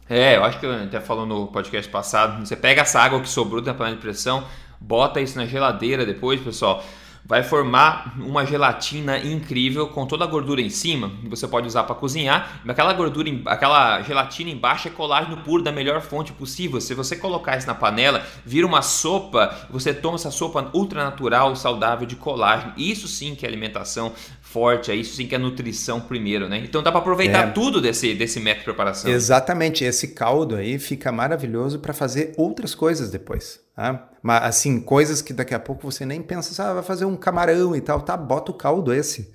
É, 0.09 0.37
eu 0.37 0.44
acho 0.44 0.59
que 0.59 0.66
eu 0.66 0.72
até 0.72 1.00
falou 1.00 1.24
no 1.24 1.46
podcast 1.46 1.90
passado, 1.90 2.44
você 2.44 2.56
pega 2.56 2.83
essa 2.83 3.00
água 3.00 3.20
que 3.20 3.28
sobrou 3.28 3.62
da 3.62 3.72
panela 3.72 3.96
de 3.96 4.02
pressão, 4.02 4.44
bota 4.80 5.20
isso 5.20 5.38
na 5.38 5.46
geladeira 5.46 6.04
depois, 6.04 6.40
pessoal 6.40 6.83
vai 7.24 7.42
formar 7.42 8.16
uma 8.18 8.44
gelatina 8.44 9.18
incrível 9.18 9.88
com 9.88 10.06
toda 10.06 10.24
a 10.24 10.26
gordura 10.26 10.61
em 10.61 10.70
cima, 10.70 11.11
que 11.22 11.28
você 11.28 11.46
pode 11.46 11.66
usar 11.66 11.85
para 11.85 11.94
cozinhar. 11.94 12.61
Mas 12.64 12.70
aquela 12.70 12.92
gordura, 12.92 13.30
aquela 13.46 14.02
gelatina 14.02 14.50
embaixo 14.50 14.88
é 14.88 14.90
colágeno 14.90 15.37
puro 15.38 15.62
da 15.62 15.70
melhor 15.70 16.00
fonte 16.00 16.33
possível. 16.33 16.80
Se 16.80 16.94
você 16.94 17.14
colocar 17.16 17.56
isso 17.56 17.66
na 17.66 17.74
panela, 17.74 18.26
vira 18.44 18.66
uma 18.66 18.83
sopa, 18.83 19.54
você 19.70 19.94
toma 19.94 20.16
essa 20.16 20.30
sopa 20.30 20.70
ultra 20.74 21.04
natural, 21.04 21.54
saudável 21.54 22.06
de 22.06 22.16
colágeno. 22.16 22.72
Isso 22.76 23.06
sim 23.06 23.35
que 23.35 23.46
é 23.46 23.48
alimentação 23.48 24.12
forte, 24.40 24.90
é 24.90 24.96
isso 24.96 25.14
sim 25.14 25.26
que 25.26 25.35
é 25.35 25.38
nutrição 25.38 26.00
primeiro, 26.00 26.48
né? 26.48 26.59
Então 26.59 26.83
dá 26.83 26.90
para 26.90 27.00
aproveitar 27.00 27.48
é. 27.48 27.50
tudo 27.52 27.80
desse, 27.80 28.14
desse 28.14 28.40
método 28.40 28.61
de 28.61 28.64
preparação. 28.64 29.11
Exatamente, 29.11 29.85
esse 29.85 30.09
caldo 30.09 30.56
aí 30.56 30.78
fica 30.78 31.12
maravilhoso 31.12 31.78
para 31.78 31.92
fazer 31.92 32.33
outras 32.37 32.74
coisas 32.74 33.11
depois. 33.11 33.61
Tá? 33.80 34.10
Mas 34.22 34.42
assim, 34.42 34.78
coisas 34.78 35.22
que 35.22 35.32
daqui 35.32 35.54
a 35.54 35.58
pouco 35.58 35.90
você 35.90 36.04
nem 36.04 36.20
pensa, 36.20 36.62
ah, 36.62 36.74
vai 36.74 36.82
fazer 36.82 37.06
um 37.06 37.16
camarão 37.16 37.74
e 37.74 37.80
tal, 37.80 38.02
tá? 38.02 38.14
Bota 38.14 38.50
o 38.50 38.54
caldo 38.54 38.92
esse. 38.92 39.32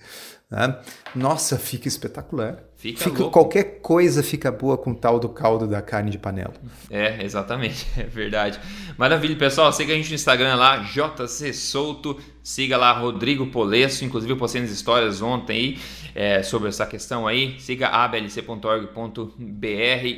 Tá? 0.48 0.84
Nossa, 1.16 1.58
fica 1.58 1.88
espetacular. 1.88 2.60
Fica, 2.94 3.04
fica 3.04 3.24
qualquer 3.26 3.80
coisa 3.82 4.22
fica 4.22 4.52
boa 4.52 4.78
com 4.78 4.92
o 4.92 4.96
tal 4.96 5.20
do 5.20 5.30
caldo 5.30 5.68
da 5.68 5.82
carne 5.82 6.12
de 6.12 6.18
panela. 6.18 6.54
É, 6.90 7.24
exatamente, 7.24 7.88
é 7.98 8.04
verdade. 8.04 8.60
Maravilha, 8.98 9.36
pessoal. 9.36 9.72
Siga 9.74 9.94
a 9.94 9.96
gente 9.96 10.10
no 10.10 10.16
Instagram 10.16 10.56
lá, 10.56 10.78
JC 10.78 11.54
Souto. 11.54 12.18
Siga 12.46 12.78
lá 12.78 12.92
Rodrigo 12.92 13.48
Polesso, 13.48 14.06
inclusive 14.06 14.32
eu 14.32 14.38
postei 14.38 14.62
nas 14.62 14.70
histórias 14.70 15.20
ontem 15.20 15.54
aí 15.58 15.80
é, 16.14 16.44
sobre 16.44 16.70
essa 16.70 16.86
questão 16.86 17.26
aí. 17.26 17.56
Siga 17.60 17.88
ablc.org.br, 17.88 19.36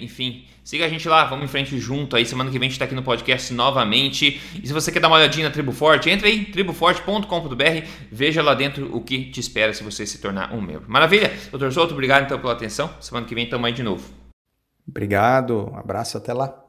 enfim, 0.02 0.46
siga 0.62 0.86
a 0.86 0.90
gente 0.90 1.08
lá, 1.08 1.24
vamos 1.24 1.46
em 1.46 1.48
frente 1.48 1.80
junto 1.80 2.18
aí. 2.18 2.26
Semana 2.26 2.52
que 2.52 2.60
vem 2.60 2.68
a 2.68 2.70
gente 2.70 2.74
está 2.74 2.84
aqui 2.84 2.94
no 2.94 3.02
podcast 3.02 3.54
novamente. 3.54 4.42
E 4.62 4.68
se 4.68 4.74
você 4.74 4.92
quer 4.92 5.00
dar 5.00 5.08
uma 5.08 5.16
olhadinha 5.16 5.48
na 5.48 5.54
Tribo 5.54 5.72
Forte, 5.72 6.10
entre 6.10 6.28
aí, 6.28 6.44
triboforte.com.br, 6.44 7.88
veja 8.12 8.44
lá 8.44 8.54
dentro 8.54 8.94
o 8.94 9.00
que 9.00 9.32
te 9.32 9.40
espera 9.40 9.74
se 9.74 9.82
você 9.82 10.06
se 10.06 10.20
tornar 10.20 10.54
um 10.54 10.60
membro. 10.60 10.84
Maravilha? 10.86 11.32
Doutor 11.50 11.72
Souto, 11.72 11.94
obrigado 11.94 12.26
então 12.26 12.38
pela 12.38 12.57
atenção. 12.58 12.90
Semana 13.00 13.26
que 13.26 13.34
vem 13.34 13.46
estamos 13.46 13.66
aí 13.66 13.74
de 13.74 13.84
novo. 13.84 14.08
Obrigado, 14.88 15.70
um 15.72 15.78
abraço, 15.78 16.18
até 16.18 16.34
lá. 16.34 16.67